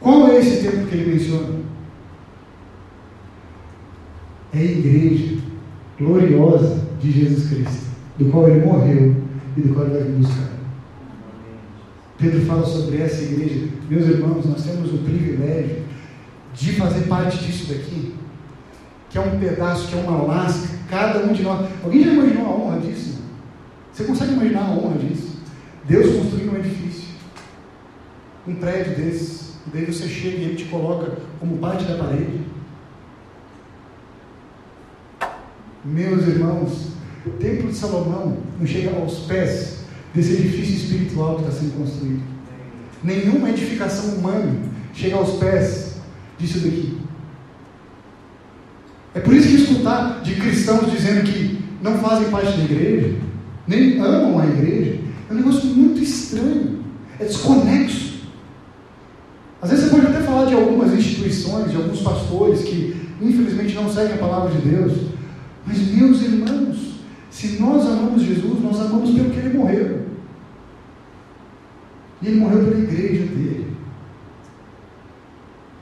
[0.00, 1.58] Qual é esse templo que ele menciona?
[4.52, 5.38] É a igreja
[5.98, 7.86] gloriosa de Jesus Cristo,
[8.18, 9.16] do qual ele morreu
[9.56, 10.48] e do qual ele vai buscar.
[12.18, 13.68] Pedro fala sobre essa igreja.
[13.88, 15.84] Meus irmãos, nós temos o privilégio
[16.54, 18.14] de fazer parte disso daqui,
[19.08, 21.68] que é um pedaço, que é uma lasca, cada um de nós.
[21.82, 23.18] Alguém já imaginou a honra disso?
[23.92, 25.38] Você consegue imaginar a honra disso?
[25.84, 27.08] Deus construindo um edifício,
[28.46, 29.37] um prédio desses,
[29.68, 32.40] e daí você chega e ele te coloca como parte da parede.
[35.84, 36.92] Meus irmãos,
[37.26, 39.80] o templo de Salomão não chega aos pés
[40.14, 42.22] desse edifício espiritual que está sendo construído.
[43.04, 44.56] Nenhuma edificação humana
[44.94, 45.96] chega aos pés
[46.38, 46.98] disso daqui.
[49.14, 53.16] É por isso que escutar de cristãos dizendo que não fazem parte da igreja,
[53.66, 56.84] nem amam a igreja, é um negócio muito estranho,
[57.20, 58.08] é desconexo.
[59.60, 63.92] Às vezes você pode até falar de algumas instituições, de alguns pastores que infelizmente não
[63.92, 64.92] seguem a palavra de Deus,
[65.66, 70.06] mas meus irmãos, se nós amamos Jesus, nós amamos pelo que ele morreu.
[72.22, 73.76] E ele morreu pela igreja dele.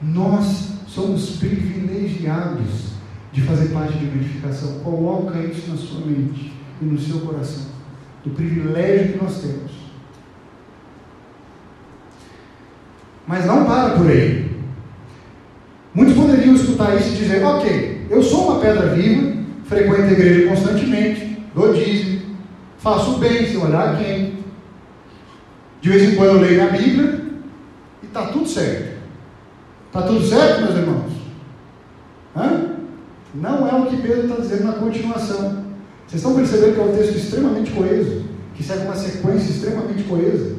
[0.03, 2.97] Nós somos privilegiados
[3.33, 4.81] de fazer parte de uma edificação.
[4.81, 7.67] Coloca isso na sua mente e no seu coração.
[8.25, 9.73] Do privilégio que nós temos.
[13.27, 14.46] Mas não para por aí.
[15.97, 19.33] Muitos poderiam escutar isso e dizer: Ok, eu sou uma pedra viva,
[19.65, 22.37] frequento a igreja constantemente, dou dízimo,
[22.77, 24.37] faço bem se olhar quem.
[25.81, 27.25] De vez em quando eu leio a Bíblia
[28.03, 28.99] e está tudo certo.
[29.87, 31.13] Está tudo certo, meus irmãos?
[32.37, 32.77] Hã?
[33.35, 35.65] Não é o que Pedro está dizendo na continuação.
[36.07, 38.23] Vocês estão percebendo que é um texto extremamente coeso,
[38.55, 40.57] que segue uma sequência extremamente coesa.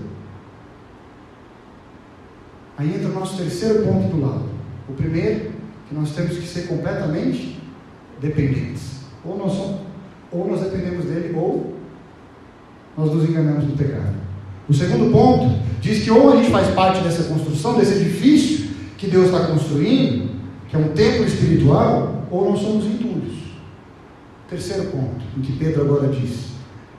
[2.75, 4.46] Aí entra o nosso terceiro ponto do lado.
[4.89, 5.51] O primeiro,
[5.87, 7.59] que nós temos que ser completamente
[8.21, 9.01] dependentes.
[9.23, 9.81] Ou nós, somos,
[10.31, 11.75] ou nós dependemos dele, ou
[12.97, 14.15] nós nos enganamos do pecado.
[14.67, 19.07] O segundo ponto diz que ou a gente faz parte dessa construção, desse edifício, que
[19.07, 20.29] Deus está construindo,
[20.67, 23.37] que é um templo espiritual, ou nós somos entulhos.
[24.49, 26.51] Terceiro ponto, em que Pedro agora diz: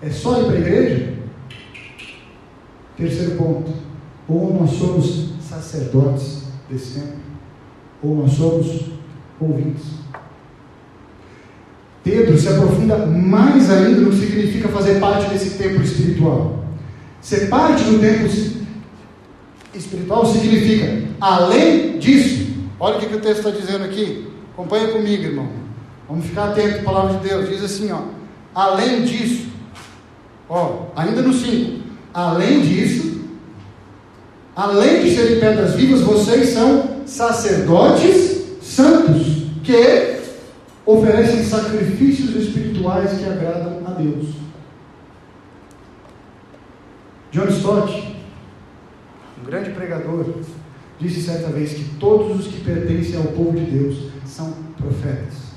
[0.03, 1.15] é só ir para a igreja?
[2.97, 3.73] Terceiro ponto,
[4.29, 7.19] ou nós somos sacerdotes desse templo,
[8.03, 8.83] ou nós somos
[9.41, 9.99] ouvintes.
[12.03, 16.65] Pedro se aprofunda mais ainda no que significa fazer parte desse templo espiritual.
[17.21, 18.29] Ser parte do templo
[19.75, 22.47] espiritual significa, além disso,
[22.81, 25.49] olha o que, que o texto está dizendo aqui, acompanha comigo, irmão.
[26.09, 27.49] Vamos ficar atentos à palavra de Deus.
[27.49, 28.01] Diz assim, ó,
[28.55, 29.49] além disso,
[30.49, 31.81] ó, ainda no 5,
[32.15, 33.21] além disso,
[34.57, 40.21] além de serem pedras vivas, vocês são sacerdotes santos, que
[40.85, 44.27] oferecem sacrifícios espirituais que agradam a Deus.
[47.33, 48.17] John Stott,
[49.45, 50.27] grande pregador,
[51.01, 55.49] disse certa vez que todos os que pertencem ao povo de Deus são profetas.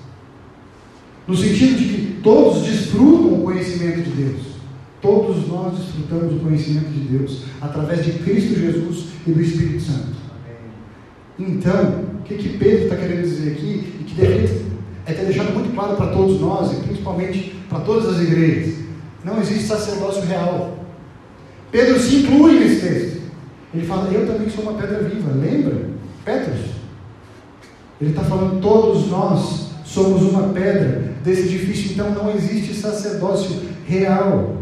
[1.27, 4.41] No sentido de que todos desfrutam o conhecimento de Deus.
[5.01, 10.20] Todos nós desfrutamos o conhecimento de Deus através de Cristo Jesus e do Espírito Santo.
[11.39, 14.61] Então, o que, que Pedro está querendo dizer aqui, e que deveria
[15.05, 18.75] é ter deixado muito claro para todos nós, e principalmente para todas as igrejas:
[19.23, 20.77] não existe sacerdócio real.
[21.71, 23.21] Pedro se inclui nesse texto.
[23.73, 25.89] Ele fala, eu também sou uma pedra viva, lembra?
[26.25, 26.59] Petros.
[28.01, 34.57] Ele está falando, todos nós somos uma pedra desse edifício, então não existe sacerdócio real.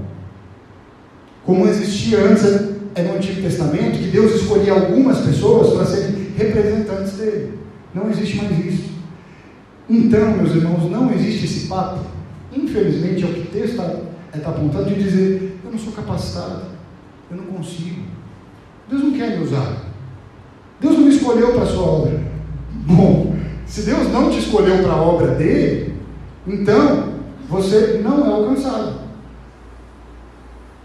[1.46, 2.44] Como existia antes
[2.96, 7.60] é no Antigo Testamento, que Deus escolhia algumas pessoas para serem representantes dele.
[7.94, 8.90] Não existe mais isso.
[9.90, 12.00] Então, meus irmãos, não existe esse papo.
[12.56, 13.96] Infelizmente, é o que o texto está,
[14.34, 16.64] está apontando de dizer: eu não sou capacitado,
[17.30, 18.02] eu não consigo.
[18.90, 19.78] Deus não quer me usar.
[20.80, 22.22] Deus não me escolheu para a sua obra.
[22.72, 23.36] Bom,
[23.66, 25.94] se Deus não te escolheu para a obra dele,
[26.48, 27.14] então
[27.48, 29.00] você não é alcançado.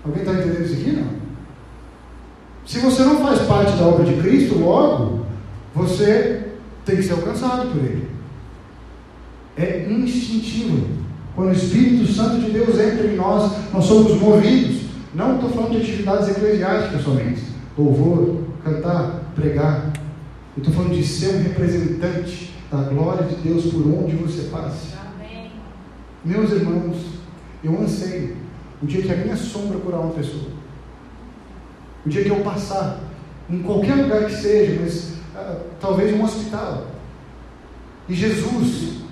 [0.04, 0.90] Alguém está entendendo isso aqui?
[0.92, 1.24] Não?
[2.66, 5.13] Se você não faz parte da obra de Cristo, logo,
[5.74, 6.42] você
[6.84, 8.08] tem que ser alcançado por Ele.
[9.56, 10.86] É instintivo.
[11.34, 14.82] Quando o Espírito Santo de Deus entra em nós, nós somos movidos.
[15.14, 17.42] Não estou falando de atividades eclesiásticas somente.
[17.76, 19.92] Louvor, cantar, pregar.
[20.56, 24.94] Eu estou falando de ser um representante da glória de Deus por onde você passe.
[25.16, 25.50] Amém.
[26.24, 26.96] Meus irmãos,
[27.62, 28.36] eu anseio
[28.82, 30.50] o dia que a minha sombra curar uma pessoa.
[32.04, 33.00] O dia que eu passar,
[33.48, 35.14] em qualquer lugar que seja, mas
[35.80, 36.86] talvez um hospital,
[38.08, 39.02] e Jesus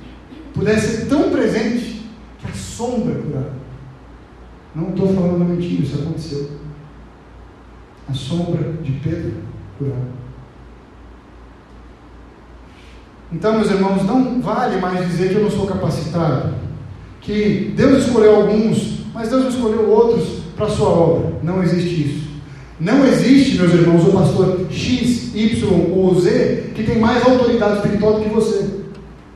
[0.55, 2.07] pudesse ser tão presente
[2.39, 3.51] que a sombra curar.
[4.75, 6.51] Não estou falando mentira, isso aconteceu.
[8.09, 9.35] A sombra de Pedro
[9.79, 10.01] curar.
[13.33, 16.55] Então, meus irmãos, não vale mais dizer que eu não sou capacitado.
[17.21, 21.39] Que Deus escolheu alguns, mas Deus escolheu outros para a sua obra.
[21.43, 22.22] Não existe isso.
[22.83, 28.15] Não existe, meus irmãos, o pastor X, Y ou Z que tem mais autoridade espiritual
[28.15, 28.71] do que você.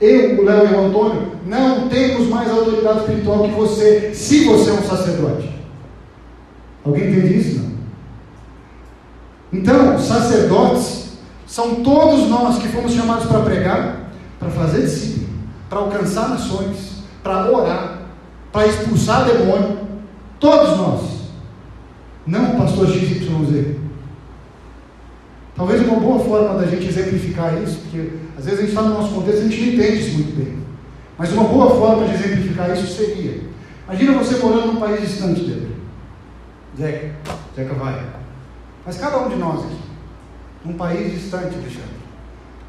[0.01, 4.71] Eu, o Léo e o Antônio não temos mais autoridade espiritual que você, se você
[4.71, 5.49] é um sacerdote.
[6.85, 7.61] Alguém entende isso?
[7.61, 7.71] Não?
[9.61, 11.13] Então, sacerdotes
[11.47, 15.29] são todos nós que fomos chamados para pregar, para fazer discípulo,
[15.71, 18.01] para alcançar nações, para orar,
[18.51, 19.87] para expulsar demônio.
[20.41, 21.17] Todos nós.
[22.27, 23.77] Não pastor XYZ.
[25.55, 28.95] Talvez uma boa forma da gente exemplificar isso, porque às vezes a gente está no
[28.95, 30.59] nosso contexto e a gente não entende isso muito bem.
[31.17, 33.41] Mas uma boa forma de exemplificar isso seria:
[33.89, 35.77] imagina você morando num país distante, Pedro.
[36.77, 37.15] Zeca,
[37.55, 38.07] Zeca vai.
[38.85, 39.79] Mas cada um de nós aqui,
[40.63, 41.97] num país distante, Alexandre.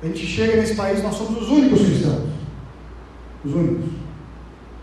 [0.02, 2.30] A gente chega nesse país, nós somos os únicos cristãos.
[3.44, 3.90] Os únicos.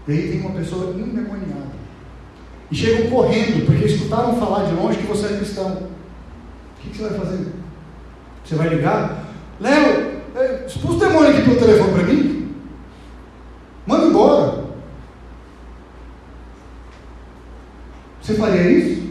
[0.07, 1.74] E aí tem uma pessoa endemoniada
[2.71, 5.71] e chegam correndo, porque escutaram falar de longe que você é cristão.
[5.73, 7.47] O que, você vai fazer?
[8.45, 9.25] Você vai ligar?
[9.61, 12.55] Léo, é, expulsa o demônio aqui pelo telefone para mim.
[13.87, 14.65] Manda embora.
[18.21, 19.05] Você faria isso?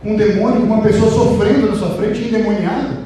[0.00, 3.04] Com um demônio, com uma pessoa sofrendo na sua frente, endemoniada?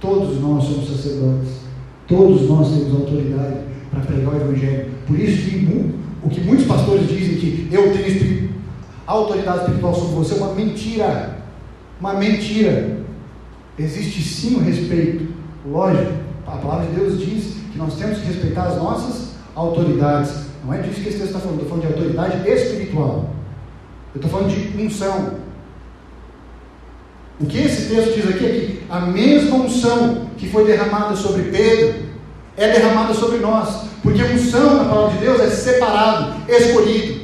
[0.00, 1.60] Todos nós somos sacerdotes.
[2.08, 3.71] Todos nós temos autoridade
[4.02, 4.90] para pregar o Evangelho.
[5.06, 5.62] Por isso que
[6.22, 8.50] o que muitos pastores dizem que eu tenho
[9.06, 11.38] autoridade espiritual sobre você é uma mentira.
[12.00, 12.98] Uma mentira.
[13.78, 15.32] Existe sim o respeito.
[15.66, 16.12] Lógico,
[16.46, 20.46] a palavra de Deus diz que nós temos que respeitar as nossas autoridades.
[20.64, 23.30] Não é disso que esse texto está falando, estou falando de autoridade espiritual.
[24.14, 25.42] Eu estou falando de unção.
[27.40, 31.44] O que esse texto diz aqui é que a mesma unção que foi derramada sobre
[31.44, 32.02] Pedro
[32.56, 33.91] é derramada sobre nós.
[34.02, 37.22] Porque unção na palavra de Deus é separado, escolhido.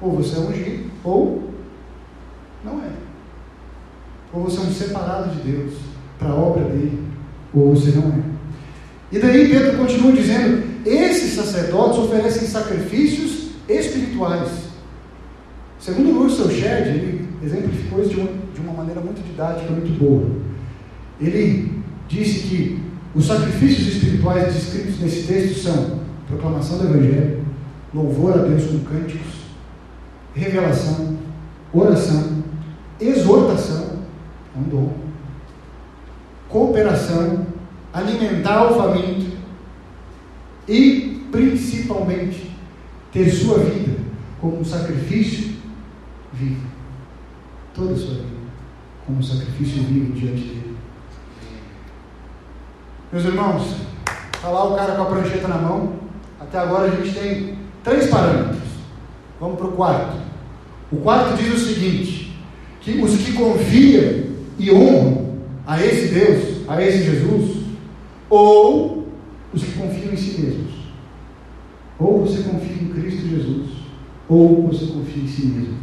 [0.00, 1.50] Ou você é ungido, ou
[2.64, 2.92] não é.
[4.32, 5.74] Ou você é um separado de Deus
[6.18, 7.04] para a obra dele,
[7.52, 8.22] ou você não é.
[9.10, 14.68] E daí Pedro continua dizendo: esses sacerdotes oferecem sacrifícios espirituais.
[15.78, 20.26] Segundo Russell Shedd, ele exemplificou isso de uma, de uma maneira muito didática, muito boa.
[21.20, 21.72] Ele
[22.08, 22.87] disse que
[23.18, 25.98] os sacrifícios espirituais descritos nesse texto são
[26.28, 27.44] proclamação do Evangelho,
[27.92, 29.26] louvor a Deus com cânticos,
[30.36, 31.18] revelação,
[31.72, 32.44] oração,
[33.00, 34.04] exortação,
[34.54, 34.92] é um dom,
[36.48, 37.44] cooperação,
[37.92, 39.36] alimentar o faminto
[40.68, 42.54] e, principalmente,
[43.12, 43.98] ter sua vida
[44.40, 45.56] como um sacrifício
[46.32, 46.68] vivo.
[47.74, 48.38] Toda a sua vida
[49.04, 50.67] como um sacrifício vivo diante dele.
[53.10, 53.62] Meus irmãos,
[54.34, 55.94] está lá o cara com a prancheta na mão.
[56.38, 58.58] Até agora a gente tem três parâmetros.
[59.40, 60.16] Vamos para o quarto.
[60.92, 62.38] O quarto diz o seguinte:
[62.82, 64.24] que os que confiam
[64.58, 65.28] e honram
[65.66, 67.62] a esse Deus, a esse Jesus,
[68.28, 69.08] ou
[69.54, 70.72] os que confiam em si mesmos.
[71.98, 73.70] Ou você confia em Cristo Jesus,
[74.28, 75.78] ou você confia em si mesmo.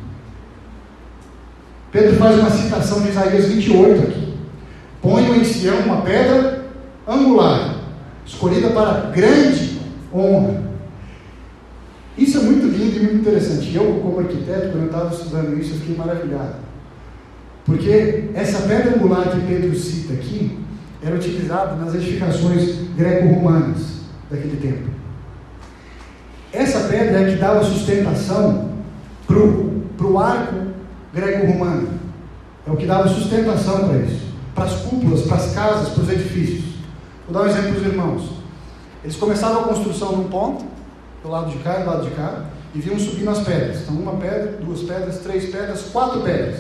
[1.92, 4.34] Pedro faz uma citação de Isaías 28 aqui.
[5.02, 6.65] Ponham em Sião uma pedra
[7.08, 7.76] angular,
[8.26, 9.80] escolhida para grande
[10.14, 10.64] honra.
[12.18, 13.76] Isso é muito lindo e muito interessante.
[13.76, 16.56] Eu, como arquiteto, quando eu estava estudando isso, eu fiquei maravilhado.
[17.66, 20.58] Porque essa pedra angular que Pedro cita aqui
[21.04, 24.90] era utilizada nas edificações greco-romanas daquele tempo.
[26.54, 28.72] Essa pedra é que dava sustentação
[29.28, 30.56] para o arco
[31.14, 31.90] greco-romano.
[32.68, 34.26] É o que dava sustentação para isso.
[34.54, 36.65] Para as cúpulas, para as casas, para os edifícios.
[37.28, 38.30] Vou dar um exemplo para os irmãos.
[39.04, 40.66] Eles começavam a construção num ponto,
[41.24, 43.82] do lado de cá e do lado de cá, e vinham subindo as pedras.
[43.82, 46.60] Então, uma pedra, duas pedras, três pedras, quatro pedras.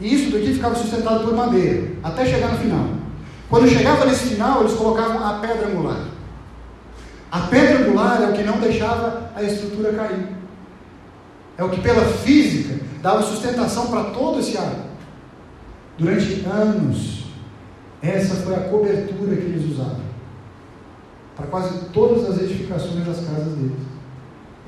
[0.00, 2.86] E isso daqui ficava sustentado por madeira, até chegar no final.
[3.48, 6.04] Quando chegava nesse final, eles colocavam a pedra angular.
[7.30, 10.28] A pedra angular é o que não deixava a estrutura cair.
[11.56, 14.88] É o que, pela física, dava sustentação para todo esse arco.
[15.98, 17.19] Durante anos,
[18.02, 20.10] essa foi a cobertura que eles usavam
[21.36, 23.78] para quase todas as edificações das casas deles.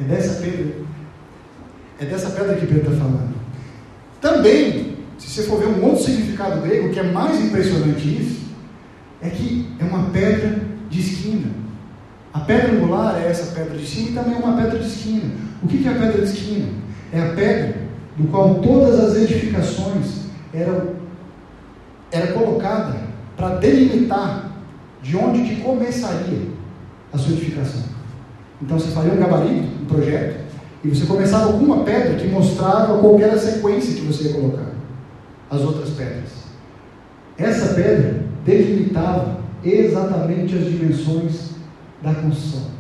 [0.01, 0.75] É dessa pedra,
[2.01, 3.35] é dessa pedra que Pedro está falando.
[4.21, 8.43] Também, se você for ver um outro significado grego, que é mais impressionante isso,
[9.21, 11.51] é que é uma pedra de esquina.
[12.33, 15.31] A pedra angular é essa pedra de esquina e também é uma pedra de esquina.
[15.63, 16.69] O que é a pedra de esquina?
[17.13, 17.77] É a pedra
[18.17, 20.23] do qual todas as edificações
[20.55, 21.03] eram
[22.11, 23.12] era colocada
[23.43, 24.53] para delimitar
[25.03, 26.47] de onde que começaria
[27.13, 27.83] a sua edificação.
[28.61, 30.45] Então você faria um gabarito, um projeto,
[30.85, 34.35] e você começava com uma pedra que mostrava qual era a sequência que você ia
[34.35, 34.71] colocar
[35.51, 36.31] as outras pedras.
[37.37, 41.51] Essa pedra delimitava exatamente as dimensões
[42.01, 42.71] da construção.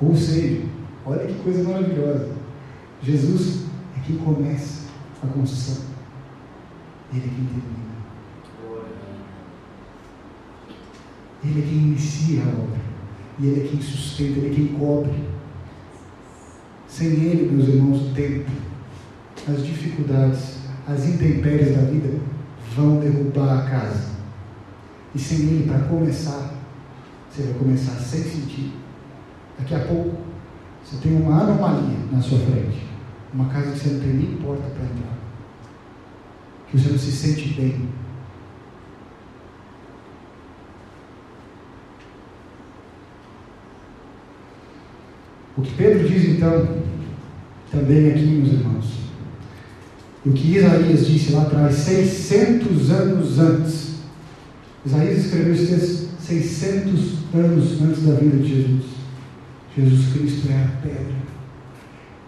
[0.00, 0.62] Ou seja,
[1.04, 2.30] olha que coisa maravilhosa.
[3.02, 3.64] Jesus
[3.98, 4.88] é quem começa
[5.22, 5.84] a construção.
[7.12, 7.89] Ele é quem termina.
[11.42, 12.80] Ele é quem inicia a obra.
[13.38, 15.12] E Ele é quem sustenta, Ele é quem cobre.
[16.86, 18.50] Sem Ele, meus irmãos, o tempo,
[19.48, 22.18] as dificuldades, as intempéries da vida
[22.76, 24.10] vão derrubar a casa.
[25.14, 26.54] E sem Ele, para começar,
[27.30, 28.72] você vai começar sem sentir.
[29.58, 30.18] Daqui a pouco,
[30.84, 32.86] você tem uma anomalia na sua frente.
[33.32, 35.18] Uma casa que você não tem nem porta para entrar.
[36.68, 37.88] Que você não se sente bem
[45.60, 46.66] O que Pedro diz então,
[47.70, 48.84] também aqui, meus irmãos,
[50.24, 53.90] o que Isaías disse lá atrás, 600 anos antes.
[54.86, 57.00] Isaías escreveu esse texto 600
[57.34, 58.84] anos antes da vida de Jesus.
[59.76, 61.20] Jesus Cristo é a pedra.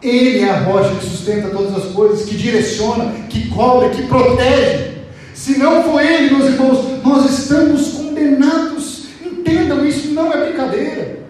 [0.03, 4.91] Ele é a rocha que sustenta todas as coisas, que direciona, que cobre, que protege.
[5.33, 9.07] Se não for Ele, meus irmãos, nós estamos condenados.
[9.25, 11.22] Entendam, isso não é brincadeira.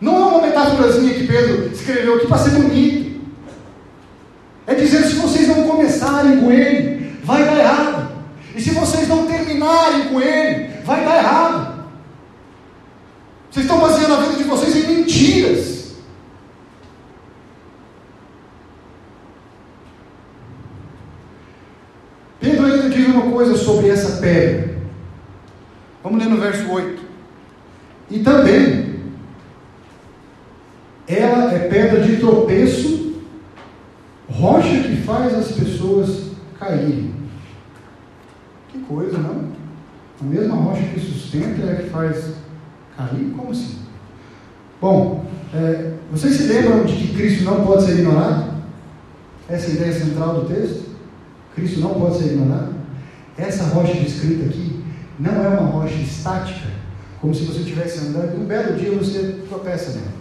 [0.00, 3.20] Não é uma metáforazinha que Pedro escreveu aqui para ser bonito.
[4.66, 8.08] É dizer se vocês não começarem com ele, vai dar errado.
[8.54, 11.84] E se vocês não terminarem com ele, vai dar errado.
[13.50, 15.76] Vocês estão baseando a vida de vocês em mentiras.
[22.38, 24.76] Pedro ainda diz uma coisa sobre essa pedra.
[26.02, 27.02] Vamos ler no verso 8.
[28.10, 28.95] E também
[31.08, 33.22] ela é pedra de tropeço,
[34.28, 37.14] rocha que faz as pessoas caírem.
[38.68, 39.44] Que coisa, não?
[40.20, 42.32] A mesma rocha que sustenta é a que faz
[42.96, 43.32] cair?
[43.36, 43.78] Como assim?
[44.80, 48.56] Bom, é, vocês se lembram de que Cristo não pode ser ignorado?
[49.48, 50.86] Essa é a ideia central do texto?
[51.54, 52.74] Cristo não pode ser ignorado?
[53.38, 54.82] Essa rocha descrita aqui
[55.18, 56.68] não é uma rocha estática,
[57.20, 60.15] como se você estivesse andando e um belo dia você tropeça nela.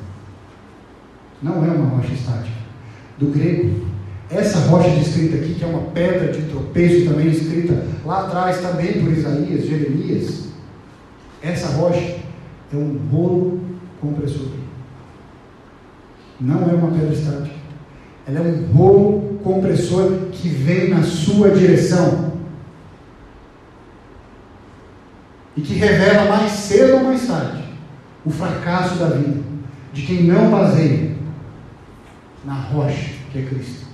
[1.45, 2.57] Não é uma rocha estática.
[3.19, 3.85] Do grego,
[4.31, 8.93] essa rocha descrita aqui, que é uma pedra de tropeço, também escrita lá atrás, também
[8.93, 10.45] por Isaías, Jeremias,
[11.43, 12.15] essa rocha
[12.73, 13.61] é um rolo
[14.01, 14.47] compressor.
[16.41, 17.55] Não é uma pedra estática.
[18.27, 22.33] Ela é um rolo compressor que vem na sua direção.
[25.55, 27.63] E que revela mais cedo ou mais tarde
[28.25, 29.41] o fracasso da vida
[29.93, 31.04] de quem não baseia
[32.45, 33.85] na rocha que é Cristo.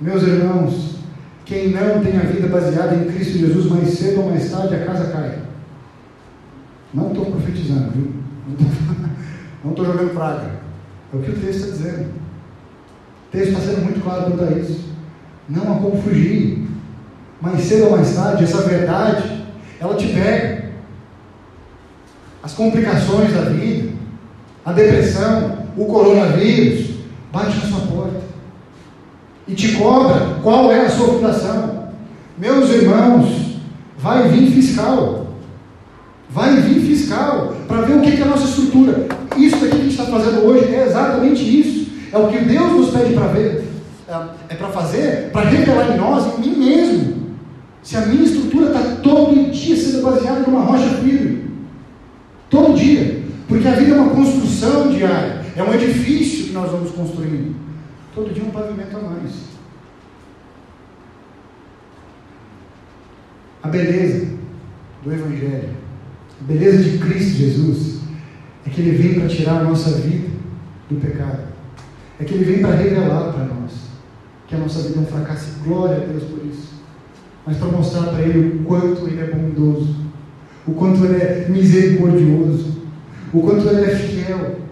[0.00, 0.96] Meus irmãos,
[1.44, 4.84] quem não tem a vida baseada em Cristo Jesus, mais cedo ou mais tarde a
[4.84, 5.38] casa cai.
[6.92, 8.12] Não estou profetizando, viu?
[9.62, 10.50] Não estou jogando praga.
[11.12, 12.06] É o que o texto está dizendo.
[12.06, 14.88] O texto está sendo muito claro quanto a isso.
[15.48, 16.66] Não há como fugir.
[17.40, 19.46] Mais cedo ou mais tarde, essa verdade
[19.80, 20.68] ela te pega.
[22.42, 23.90] As complicações da vida,
[24.64, 26.97] a depressão, o coronavírus,
[27.32, 28.20] bate na sua porta
[29.46, 31.88] e te cobra qual é a sua fundação.
[32.36, 33.56] Meus irmãos,
[33.98, 35.26] vai vir fiscal.
[36.30, 39.06] Vai vir fiscal para ver o que é a nossa estrutura.
[39.36, 41.88] Isso aqui que a gente está fazendo hoje é exatamente isso.
[42.12, 43.64] É o que Deus nos pede para ver.
[44.06, 44.14] É,
[44.50, 47.18] é para fazer, para revelar em nós, em mim mesmo.
[47.82, 51.50] Se a minha estrutura está todo dia sendo baseada numa rocha firme.
[52.50, 53.22] Todo dia.
[53.48, 55.46] Porque a vida é uma construção diária.
[55.56, 57.54] É um edifício nós vamos construindo.
[58.14, 59.32] Todo dia um pavimento a mais.
[63.62, 64.28] A beleza
[65.04, 65.70] do Evangelho,
[66.40, 68.00] a beleza de Cristo Jesus,
[68.66, 70.28] é que Ele vem para tirar a nossa vida
[70.88, 71.48] do pecado.
[72.18, 73.88] É que Ele vem para revelar para nós
[74.48, 75.58] que a nossa vida é um fracasso.
[75.62, 76.72] Glória a Deus por isso.
[77.46, 79.94] Mas para mostrar para Ele o quanto Ele é bondoso,
[80.66, 82.82] o quanto Ele é misericordioso,
[83.32, 84.67] o quanto Ele é fiel.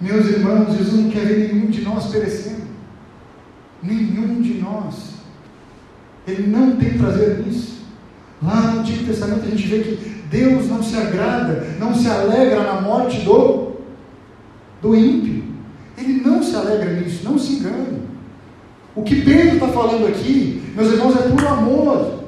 [0.00, 2.62] Meus irmãos, Jesus não quer ver nenhum de nós perecendo.
[3.82, 5.10] Nenhum de nós.
[6.26, 7.80] Ele não tem prazer nisso.
[8.42, 12.62] Lá no Antigo Testamento a gente vê que Deus não se agrada, não se alegra
[12.62, 13.72] na morte do,
[14.80, 15.44] do ímpio.
[15.98, 18.00] Ele não se alegra nisso, não se engane.
[18.94, 22.24] O que Pedro está falando aqui, meus irmãos, é puro amor.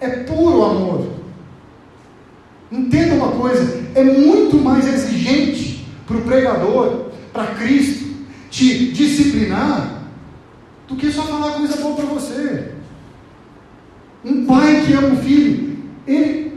[0.00, 1.06] É puro amor.
[2.70, 7.05] Entenda uma coisa, é muito mais exigente para o pregador,
[7.36, 8.06] para Cristo,
[8.50, 10.04] te disciplinar,
[10.88, 12.70] do que só falar coisa boa para você.
[14.24, 15.76] Um pai que ama o filho,
[16.06, 16.54] ele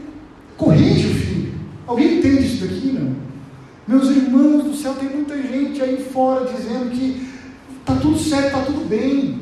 [0.56, 1.54] corrige o filho.
[1.86, 3.14] Alguém entende isso daqui, não?
[3.86, 7.28] Meus irmãos do céu, tem muita gente aí fora dizendo que
[7.80, 9.40] está tudo certo, está tudo bem.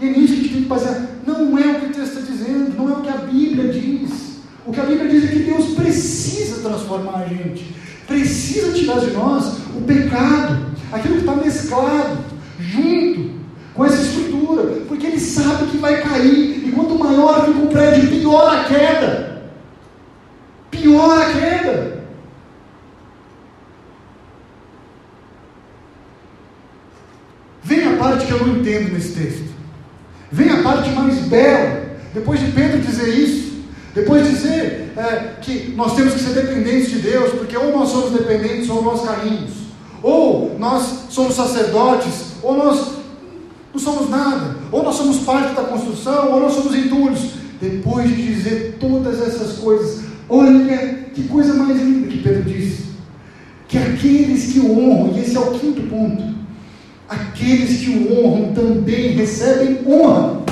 [0.00, 1.08] E é nisso que a gente tem que basear.
[1.26, 4.40] Não é o que o texto está dizendo, não é o que a Bíblia diz.
[4.66, 7.74] O que a Bíblia diz é que Deus precisa transformar a gente,
[8.06, 12.18] precisa tirar de nós o pecado, aquilo que está mesclado,
[12.58, 13.30] junto
[13.74, 18.08] com essa estrutura, porque Ele sabe que vai cair, e quanto maior fica o prédio,
[18.08, 19.42] pior a queda.
[20.70, 22.04] Pior a queda.
[27.64, 29.54] Vem a parte que eu não entendo nesse texto.
[30.30, 31.84] Vem a parte mais bela.
[32.12, 33.64] Depois de Pedro dizer isso,
[33.94, 37.88] depois de dizer é, que nós temos que ser dependentes de Deus, porque ou nós
[37.88, 39.63] somos dependentes ou nós caímos,
[40.04, 42.92] ou nós somos sacerdotes, ou nós
[43.72, 47.20] não somos nada, ou nós somos parte da construção, ou nós somos entulhos.
[47.58, 52.84] Depois de dizer todas essas coisas, olha que coisa mais linda que Pedro disse:
[53.66, 56.22] que aqueles que o honram, e esse é o quinto ponto,
[57.08, 60.44] aqueles que o honram também recebem honra.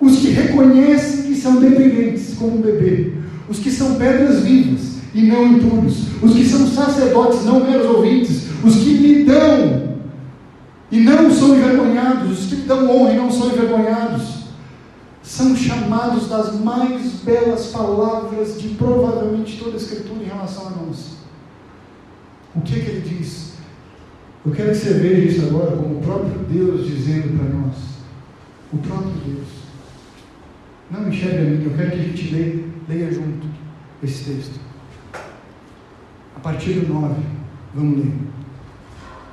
[0.00, 3.12] Os que reconhecem que são dependentes como um bebê,
[3.50, 8.44] os que são pedras vivas e não entulhos, os que são sacerdotes, não meros ouvintes,
[8.64, 9.98] os que lhe dão
[10.90, 14.42] e não são envergonhados, os que lhe dão honra e não são envergonhados,
[15.22, 21.16] são chamados das mais belas palavras de provavelmente toda a Escritura em relação a nós.
[22.54, 23.54] O que, é que ele diz?
[24.44, 27.76] Eu quero que você veja isso agora como o próprio Deus dizendo para nós.
[28.72, 29.48] O próprio Deus.
[30.90, 33.46] Não enxerga a mim, eu quero que a gente leia, leia junto
[34.02, 34.71] esse texto.
[36.42, 37.14] Partir do 9,
[37.72, 38.12] vamos ler.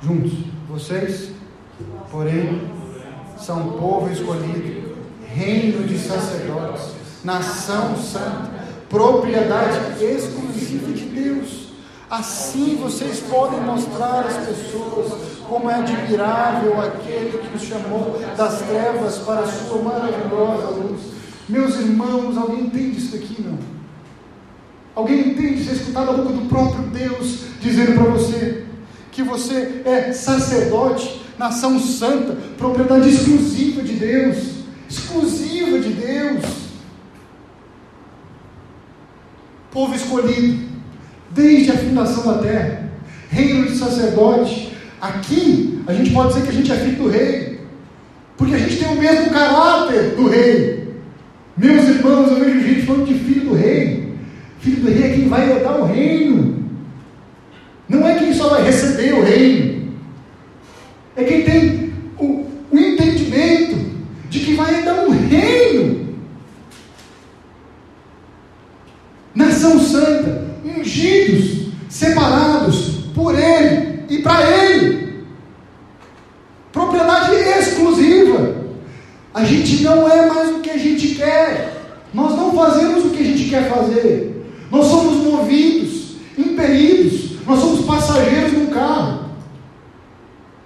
[0.00, 0.32] Juntos.
[0.68, 1.32] Vocês,
[2.08, 2.70] porém,
[3.36, 4.94] são povo escolhido,
[5.26, 6.92] reino de sacerdotes,
[7.24, 8.50] nação santa,
[8.88, 11.70] propriedade exclusiva de Deus.
[12.08, 15.12] Assim vocês podem mostrar às pessoas
[15.48, 21.00] como é admirável aquele que os chamou das trevas para a sua maravilhosa luz.
[21.48, 23.79] Meus irmãos, alguém entende isso aqui não?
[24.94, 25.62] Alguém entende?
[25.62, 28.64] Você escutar da boca do próprio Deus dizendo para você
[29.12, 34.36] que você é sacerdote, nação santa, propriedade exclusiva de Deus,
[34.88, 36.44] exclusiva de Deus,
[39.70, 40.68] povo escolhido,
[41.30, 42.90] desde a fundação da terra,
[43.30, 44.76] reino de sacerdote.
[45.00, 47.60] Aqui a gente pode dizer que a gente é filho do rei,
[48.36, 50.88] porque a gente tem o mesmo caráter do rei.
[51.56, 53.99] Meus irmãos, eu vejo gente falando de filho do rei.
[54.60, 56.64] Filho do rei é quem vai herdar o reino.
[57.88, 59.94] Não é quem só vai receber o reino.
[61.16, 63.90] É quem tem o, o entendimento
[64.28, 66.10] de que vai herdar um reino.
[69.34, 75.24] Nação santa, ungidos, separados por Ele e para Ele.
[76.70, 78.56] Propriedade exclusiva.
[79.32, 80.76] A gente não é mais o que a
[82.12, 84.29] Nós não fazemos o que a gente quer fazer.
[84.70, 87.44] Nós somos movidos, impelidos.
[87.46, 89.30] Nós somos passageiros de um carro.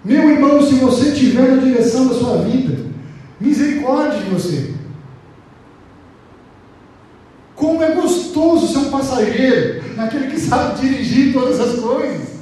[0.05, 2.85] Meu irmão, se você estiver na direção da sua vida,
[3.41, 4.75] misericórdia de você.
[7.55, 12.35] Como é gostoso ser um passageiro, naquele que sabe dirigir todas as coisas.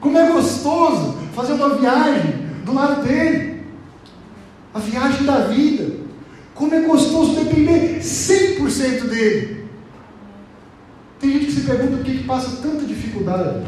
[0.00, 2.34] Como é gostoso fazer uma viagem
[2.64, 3.62] do lado dele.
[4.74, 5.94] A viagem da vida.
[6.54, 9.59] Como é gostoso depender 100% dele.
[11.20, 13.66] Tem gente que se pergunta por que, que passa tanta dificuldade.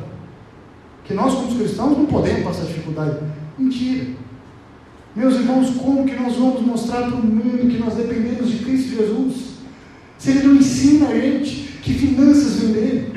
[1.04, 3.18] Que nós, como cristãos, não podemos passar dificuldade.
[3.58, 4.06] Mentira.
[5.14, 8.96] Meus irmãos, como que nós vamos mostrar para o mundo que nós dependemos de Cristo
[8.96, 9.52] Jesus?
[10.16, 13.12] Se Ele não ensina a gente que finanças vêm dele,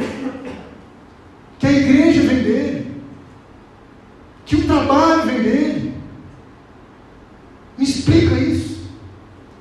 [1.57, 2.91] que a igreja vem dele,
[4.45, 5.93] que o trabalho vem dele.
[7.77, 8.89] Me explica isso.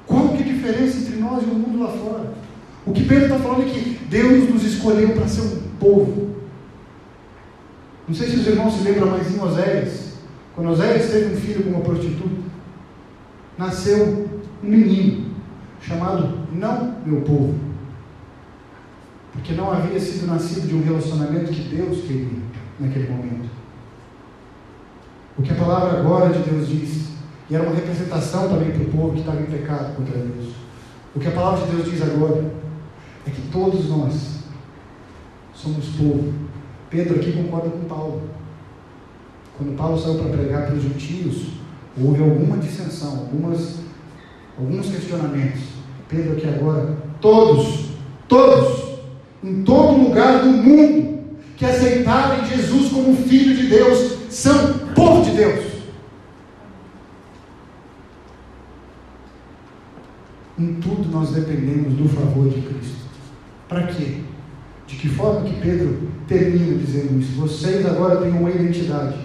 [0.06, 2.43] Qual que é a diferença entre nós e o mundo lá fora?
[2.86, 6.34] O que Pedro está falando é que Deus nos escolheu para ser um povo.
[8.06, 10.14] Não sei se os irmãos se lembram, mas em Oséias,
[10.54, 12.42] quando Oséias teve um filho com uma prostituta,
[13.56, 14.28] nasceu
[14.62, 15.30] um menino
[15.80, 17.54] chamado Não Meu Povo.
[19.32, 22.38] Porque não havia sido nascido de um relacionamento que Deus queria
[22.78, 23.48] naquele momento.
[25.36, 27.08] O que a palavra agora de Deus diz,
[27.50, 30.54] e era uma representação também para o povo que estava em pecado contra Deus.
[31.14, 32.44] O que a palavra de Deus diz agora
[33.26, 34.38] é que todos nós
[35.54, 36.32] somos povo.
[36.90, 38.22] Pedro aqui concorda com Paulo.
[39.56, 41.46] Quando Paulo saiu para pregar para os gentios,
[42.00, 43.80] houve alguma dissensão, algumas,
[44.58, 45.60] alguns questionamentos.
[46.08, 47.86] Pedro aqui agora, todos,
[48.28, 48.98] todos,
[49.42, 51.14] em todo lugar do mundo
[51.56, 55.74] que aceitarem Jesus como Filho de Deus, são povo de Deus.
[60.58, 63.04] Em tudo nós dependemos do favor de Cristo.
[63.68, 64.20] Para quê?
[64.86, 67.32] De que forma que Pedro termina dizendo isso?
[67.40, 69.18] Vocês agora têm uma identidade.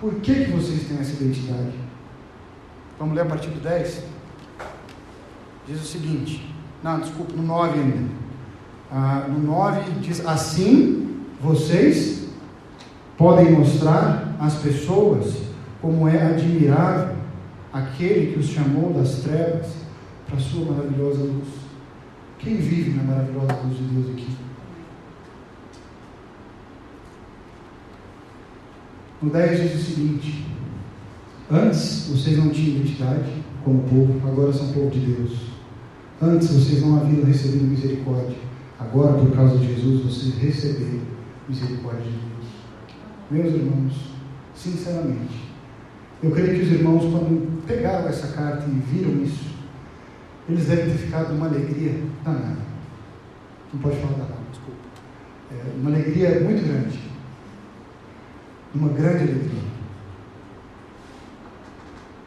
[0.00, 1.72] Por que, que vocês têm essa identidade?
[2.98, 4.04] Vamos ler a partir do 10?
[5.66, 6.54] Diz o seguinte.
[6.82, 8.08] Não, desculpa, no 9 ainda.
[8.90, 12.28] Ah, no 9 diz: Assim vocês
[13.16, 15.34] podem mostrar às pessoas
[15.80, 17.16] como é admirável
[17.72, 19.68] aquele que os chamou das trevas
[20.26, 21.61] para a sua maravilhosa luz.
[22.42, 24.28] Quem vive na maravilhosa luz de Deus aqui?
[29.22, 30.44] No 10 diz o seguinte:
[31.48, 33.30] Antes vocês não tinham identidade
[33.64, 35.52] como povo, agora são povo de Deus.
[36.20, 38.36] Antes vocês não haviam recebido misericórdia,
[38.76, 41.00] agora por causa de Jesus vocês receberam
[41.48, 42.48] misericórdia de Deus.
[43.30, 43.92] Meus irmãos,
[44.52, 45.44] sinceramente,
[46.20, 49.51] eu creio que os irmãos, quando pegaram essa carta e viram isso,
[50.48, 52.62] eles devem ter ficado uma alegria danada.
[53.72, 54.80] Não pode falar danada, desculpa.
[55.52, 57.00] É uma alegria muito grande.
[58.74, 59.72] Uma grande alegria.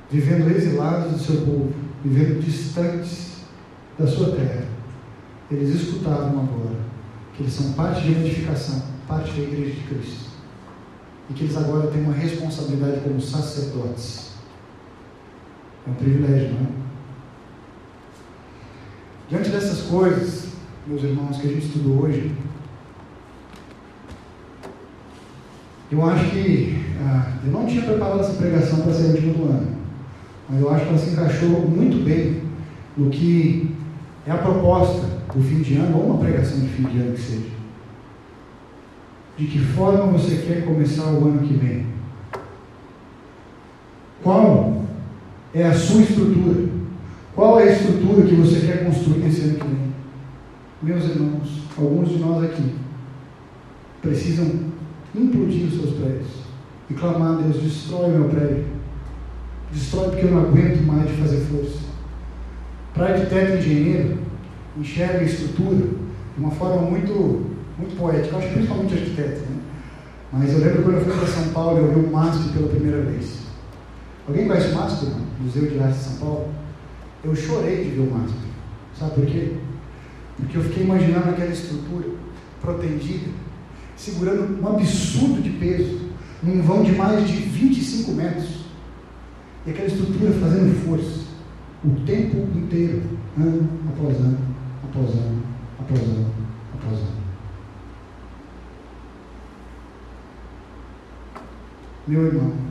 [0.09, 3.41] Vivendo exilados do seu povo, vivendo distantes
[3.97, 4.65] da sua terra.
[5.51, 6.75] Eles escutavam agora
[7.35, 10.29] que eles são parte de edificação, parte da igreja de Cristo.
[11.29, 14.35] E que eles agora têm uma responsabilidade como sacerdotes.
[15.85, 16.84] É um privilégio, não é?
[19.27, 20.49] Diante dessas coisas,
[20.85, 22.31] meus irmãos, que a gente estudou hoje,
[25.91, 29.43] eu acho que ah, eu não tinha preparado essa pregação para ser a última do
[29.45, 29.77] ano,
[30.47, 32.43] mas eu acho que ela se encaixou muito bem
[32.95, 33.75] no que
[34.27, 37.21] é a proposta do fim de ano, ou uma pregação de fim de ano que
[37.21, 37.55] seja.
[39.37, 41.87] De que forma você quer começar o ano que vem?
[44.23, 44.83] Qual
[45.51, 46.74] é a sua estrutura?
[47.35, 49.93] Qual é a estrutura que você quer construir nesse ano que vem?
[50.81, 52.75] Meus irmãos, alguns de nós aqui
[54.01, 54.45] precisam
[55.13, 56.29] implodir os seus prédios
[56.89, 58.63] e clamar a Deus: destrói meu prédio.
[59.69, 61.79] Destrói porque eu não aguento mais de fazer força.
[62.93, 64.17] Para arquiteto e engenheiro,
[64.77, 68.35] enxerga a estrutura de uma forma muito, muito poética.
[68.35, 69.41] Eu acho principalmente arquiteto.
[69.41, 69.57] Né?
[70.31, 72.69] Mas eu lembro quando eu fui para São Paulo e eu vi o MASP pela
[72.69, 73.39] primeira vez.
[74.25, 75.07] Alguém conhece o MASP?
[75.41, 76.64] Museu de Arte de São Paulo?
[77.25, 78.37] Eu chorei de ver o MASP.
[78.93, 79.53] Sabe por quê?
[80.37, 82.07] Porque eu fiquei imaginando aquela estrutura
[82.61, 83.31] protendida,
[83.95, 86.11] segurando um absurdo de peso,
[86.43, 88.65] num vão de mais de 25 metros.
[89.65, 91.25] E aquela estrutura fazendo força,
[91.83, 93.01] o tempo inteiro,
[93.35, 94.37] ano após ano,
[94.83, 95.43] após ano,
[95.79, 96.31] após ano,
[96.75, 97.25] após ano.
[102.07, 102.64] Meu irmão,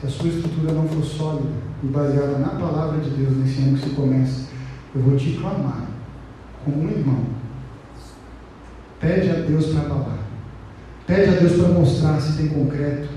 [0.00, 1.48] se a sua estrutura não for sólida
[1.82, 4.48] e baseada na palavra de Deus nesse ano que se começa,
[4.94, 5.86] Eu vou te clamar
[6.64, 7.24] como um irmão.
[8.98, 10.18] Pede a Deus para falar.
[11.06, 13.08] Pede a Deus para mostrar se tem concreto,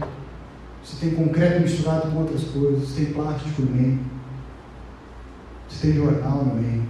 [0.84, 4.00] se tem concreto misturado com outras coisas, se tem plástico no meio,
[5.70, 6.84] se tem jornal no meio.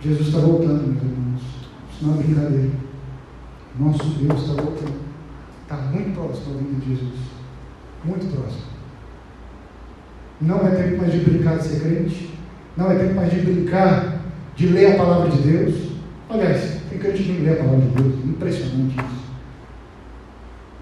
[0.00, 1.40] Jesus está voltando, meus irmãos.
[1.90, 2.70] Isso não é brincadeira.
[3.78, 5.03] Nosso Deus está voltando.
[5.64, 7.20] Está muito próximo da vinda de Jesus.
[8.04, 8.74] Muito próximo.
[10.40, 12.30] Não é tempo mais de brincar de ser crente.
[12.76, 14.20] Não é tempo mais de brincar
[14.56, 15.74] de ler a palavra de Deus.
[16.28, 18.24] Aliás, tem crente que não lê a palavra de Deus.
[18.24, 19.24] Impressionante isso.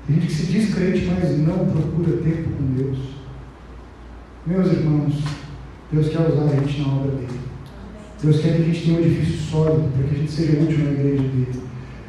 [0.06, 2.98] Tem gente que se diz crente, mas não procura tempo com Deus.
[4.44, 5.22] Meus irmãos,
[5.92, 7.40] Deus quer usar a gente na obra dele.
[8.20, 10.78] Deus quer que a gente tenha um edifício sólido, para que a gente seja útil
[10.78, 11.62] na igreja dele.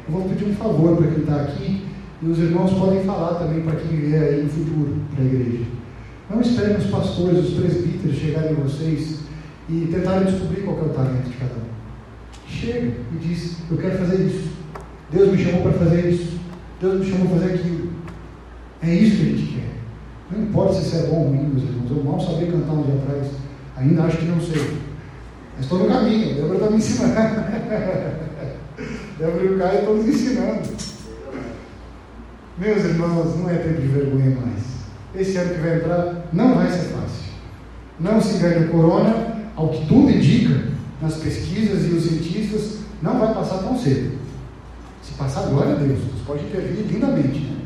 [0.06, 1.84] Eu vou pedir um favor para quem está aqui,
[2.24, 5.64] e os irmãos podem falar também para quem vier aí no futuro para a igreja.
[6.30, 9.18] Não esperem os pastores, os presbíteros chegarem a vocês
[9.68, 12.48] e tentarem descobrir qual é o talento de cada um.
[12.48, 14.48] Chega e diz: Eu quero fazer isso.
[15.10, 16.40] Deus me chamou para fazer isso.
[16.80, 17.92] Deus me chamou para fazer aquilo.
[18.82, 19.68] É isso que a gente quer.
[20.30, 21.90] Não importa se isso é bom ou ruim, meus irmãos.
[21.90, 23.32] Eu mal sabia cantar um dia atrás.
[23.76, 24.78] Ainda acho que não sei.
[25.56, 26.34] Mas estou no caminho.
[26.36, 27.14] Débora está me ensinando.
[29.18, 30.93] Débora e o Caio estão nos ensinando.
[32.56, 34.62] Meus irmãos, não é tempo de vergonha mais.
[35.14, 37.24] Esse ano que vai entrar não vai ser fácil.
[37.98, 40.68] Não se engane, o corona, ao que tudo indica,
[41.00, 44.18] nas pesquisas e os cientistas, não vai passar tão cedo.
[45.02, 47.56] Se passar, glória a Deus, pode intervir lindamente, né?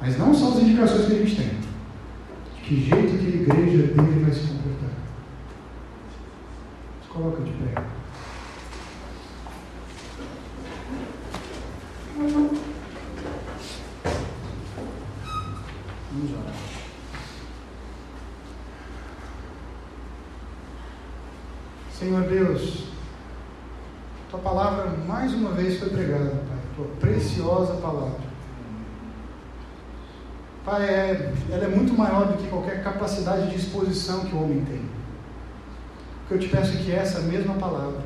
[0.00, 1.46] mas não são as indicações que a gente tem.
[1.46, 4.90] De que jeito que a igreja dele vai se comportar.
[7.02, 7.82] Se coloca de pé.
[16.16, 16.54] Vamos orar.
[21.92, 22.84] Senhor Deus,
[24.30, 28.18] tua palavra mais uma vez foi pregada, Pai, tua preciosa palavra.
[30.64, 34.64] Pai, é, ela é muito maior do que qualquer capacidade de exposição que o homem
[34.64, 34.80] tem.
[34.80, 38.00] O que eu te peço é que essa mesma palavra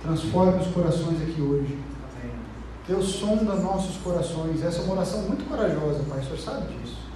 [0.00, 1.76] transforme os corações aqui hoje.
[2.86, 4.64] Deus sonda nossos corações.
[4.64, 7.07] Essa é uma oração muito corajosa, Pai, o Senhor sabe disso.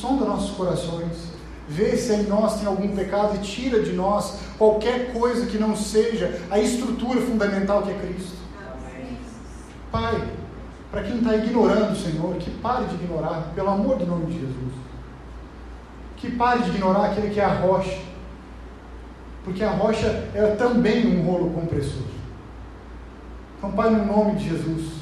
[0.00, 1.36] Sonda nossos corações.
[1.68, 5.74] Vê se em nós tem algum pecado e tira de nós qualquer coisa que não
[5.74, 8.36] seja a estrutura fundamental que é Cristo.
[9.90, 10.22] Pai,
[10.90, 14.72] para quem está ignorando, Senhor, que pare de ignorar, pelo amor do nome de Jesus.
[16.16, 17.98] Que pare de ignorar aquele que é a rocha.
[19.44, 22.02] Porque a rocha é também um rolo compressor.
[23.58, 24.92] Então, Pai, no nome de Jesus,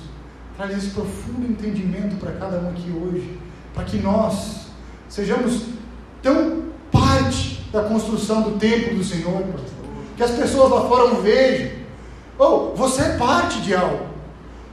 [0.56, 3.38] traz esse profundo entendimento para cada um aqui hoje,
[3.74, 4.63] para que nós
[5.14, 5.62] sejamos
[6.20, 9.44] tão parte da construção do templo do Senhor,
[10.16, 11.70] que as pessoas lá fora não vejam.
[12.36, 14.06] Ou oh, você é parte de algo.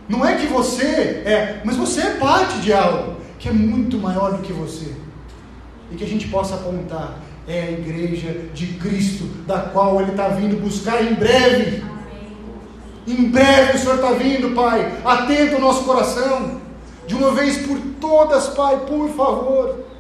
[0.10, 0.84] Não é que você
[1.26, 4.96] é, mas você é parte de algo que é muito maior do que você.
[5.92, 10.30] E que a gente possa apontar é a igreja de Cristo, da qual Ele está
[10.30, 11.84] vindo buscar em breve.
[13.08, 14.92] Em breve o Senhor está vindo, Pai.
[15.06, 16.60] Atenta o nosso coração.
[17.06, 19.91] De uma vez por todas, Pai, por favor.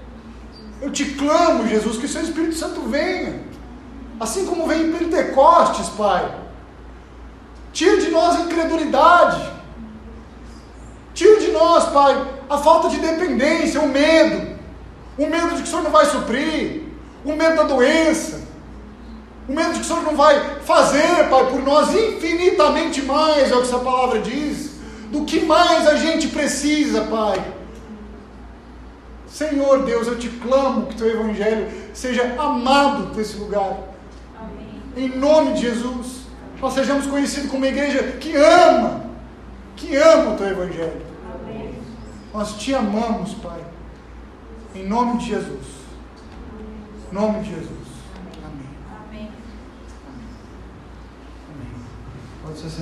[0.82, 3.40] Eu te clamo, Jesus, que o Seu Espírito Santo venha.
[4.20, 6.34] Assim como vem em Pentecostes, Pai.
[7.72, 9.52] Tira de nós a incredulidade.
[11.14, 14.60] Tira de nós, Pai, a falta de dependência, o medo.
[15.18, 16.84] O medo de que o Senhor não vai suprir.
[17.24, 18.42] O medo da doença.
[19.48, 23.56] O medo de que o Senhor não vai fazer, Pai, por nós infinitamente mais, é
[23.56, 24.72] o que essa palavra diz.
[25.12, 27.61] Do que mais a gente precisa, Pai.
[29.32, 33.78] Senhor Deus, eu te clamo que teu evangelho seja amado nesse lugar.
[34.38, 34.82] Amém.
[34.98, 36.24] Em nome de Jesus,
[36.60, 39.06] nós sejamos conhecidos como uma igreja que ama,
[39.78, 41.02] que ama o teu evangelho.
[41.34, 41.74] Amém.
[42.34, 43.62] Nós te amamos, Pai.
[44.76, 45.66] Em nome de Jesus.
[47.10, 47.88] Em nome de Jesus.
[48.44, 48.70] Amém.
[49.10, 49.32] Amém.
[51.50, 51.72] Amém.
[52.44, 52.80] Pode ser assim.